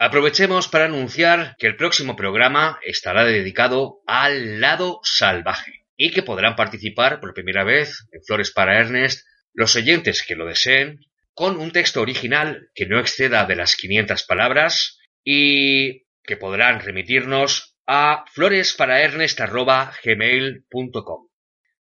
Aprovechemos 0.03 0.67
para 0.67 0.87
anunciar 0.87 1.55
que 1.59 1.67
el 1.67 1.77
próximo 1.77 2.17
programa 2.17 2.81
estará 2.85 3.25
dedicado 3.25 4.01
al 4.07 4.61
lado 4.61 5.01
salvaje 5.05 5.85
y 5.97 6.11
que 6.11 6.23
podrán 6.23 6.57
participar 6.57 7.21
por 7.21 7.35
primera 7.35 7.65
vez 7.65 8.09
en 8.11 8.23
Flores 8.25 8.51
para 8.51 8.81
Ernest 8.81 9.27
los 9.55 9.77
oyentes 9.77 10.23
que 10.23 10.35
lo 10.35 10.47
deseen 10.47 11.01
con 11.33 11.59
un 11.61 11.71
texto 11.71 12.01
original 12.01 12.71
que 12.75 12.87
no 12.87 12.99
exceda 12.99 13.45
de 13.45 13.57
las 13.57 13.77
500 13.77 14.25
palabras 14.25 15.00
y 15.25 16.05
que 16.23 16.37
podrán 16.37 16.81
remitirnos 16.81 17.77
a 17.87 18.25
floresparaernest.gmail.com. 18.33 21.29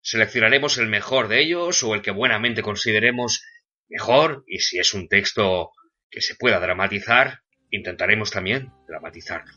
Seleccionaremos 0.01 0.79
el 0.79 0.89
mejor 0.89 1.29
de 1.29 1.41
ellos 1.41 1.83
o 1.83 1.95
el 1.95 2.03
que 2.03 2.11
buenamente 2.11 2.63
consideremos 2.63 3.43
mejor 3.89 4.45
y 4.47 4.61
si 4.61 4.79
es 4.79 4.95
un 4.95 5.09
texto 5.09 5.73
que 6.11 6.21
se 6.21 6.35
pueda 6.35 6.61
dramatizar, 6.61 7.41
intentaremos 7.71 8.31
también 8.31 8.71
dramatizarlo. 8.87 9.53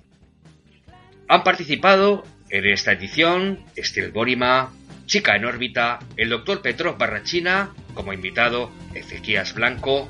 Han 1.27 1.43
participado 1.43 2.23
en 2.49 2.65
esta 2.65 2.91
edición 2.91 3.65
Estil 3.75 4.11
Borima, 4.11 4.73
Chica 5.05 5.35
en 5.35 5.45
órbita, 5.45 5.99
el 6.17 6.29
doctor 6.29 6.61
Petrov 6.61 6.97
Barrachina 6.97 7.73
como 7.93 8.13
invitado, 8.13 8.71
Ezequías 8.93 9.53
Blanco 9.53 10.09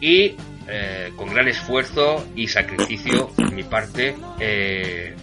y 0.00 0.36
eh, 0.70 1.12
con 1.16 1.32
gran 1.32 1.48
esfuerzo 1.48 2.26
y 2.36 2.46
sacrificio 2.46 3.30
de 3.36 3.44
mi 3.46 3.62
parte 3.62 4.14
eh, 4.38 5.14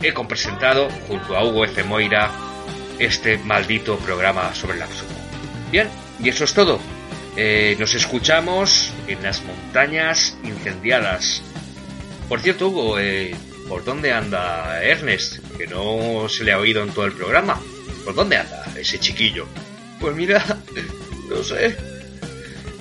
he 0.00 0.14
compresentado 0.14 0.88
junto 1.06 1.36
a 1.36 1.44
Hugo 1.44 1.64
F. 1.66 1.84
Moira 1.84 2.30
este 2.98 3.36
maldito 3.36 3.98
programa 3.98 4.54
sobre 4.54 4.76
el 4.76 4.82
absurdo. 4.82 5.14
Bien, 5.70 5.88
y 6.18 6.30
eso 6.30 6.44
es 6.44 6.54
todo. 6.54 6.80
Eh, 7.36 7.76
nos 7.78 7.94
escuchamos 7.94 8.90
en 9.06 9.22
las 9.22 9.42
montañas 9.44 10.38
incendiadas. 10.42 11.42
Por 12.28 12.40
cierto, 12.40 12.68
Hugo, 12.68 12.96
¿por 13.68 13.84
dónde 13.84 14.12
anda 14.12 14.82
Ernest? 14.82 15.38
Que 15.58 15.66
no 15.66 16.26
se 16.30 16.42
le 16.44 16.52
ha 16.52 16.58
oído 16.58 16.82
en 16.82 16.90
todo 16.90 17.04
el 17.04 17.12
programa. 17.12 17.60
¿Por 18.04 18.14
dónde 18.14 18.38
anda 18.38 18.64
ese 18.74 18.98
chiquillo? 18.98 19.46
Pues 20.00 20.16
mira, 20.16 20.42
no 21.28 21.42
sé. 21.42 21.95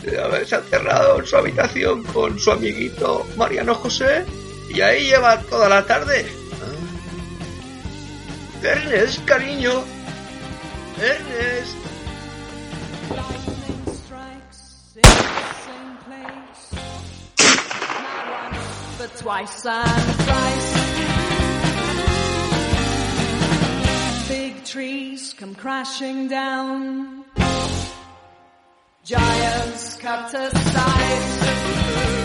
Se 0.06 0.56
ha 0.56 0.60
encerrado 0.60 1.20
en 1.20 1.26
su 1.26 1.36
habitación 1.36 2.04
con 2.04 2.40
su 2.40 2.52
amiguito 2.52 3.26
Mariano 3.38 3.74
José 3.74 4.24
y 4.70 4.80
ahí 4.82 5.08
lleva 5.08 5.40
toda 5.42 5.68
la 5.68 5.84
tarde. 5.86 6.26
Ah. 6.62 6.76
Ernest, 8.68 9.26
cariño. 9.26 9.84
Ernest. 11.02 11.86
trees 24.76 25.34
come 25.34 25.56
crashing 25.56 26.28
down. 26.28 27.24
Giants 29.06 29.98
cut 29.98 30.32
to 30.32 30.50
size 30.50 32.25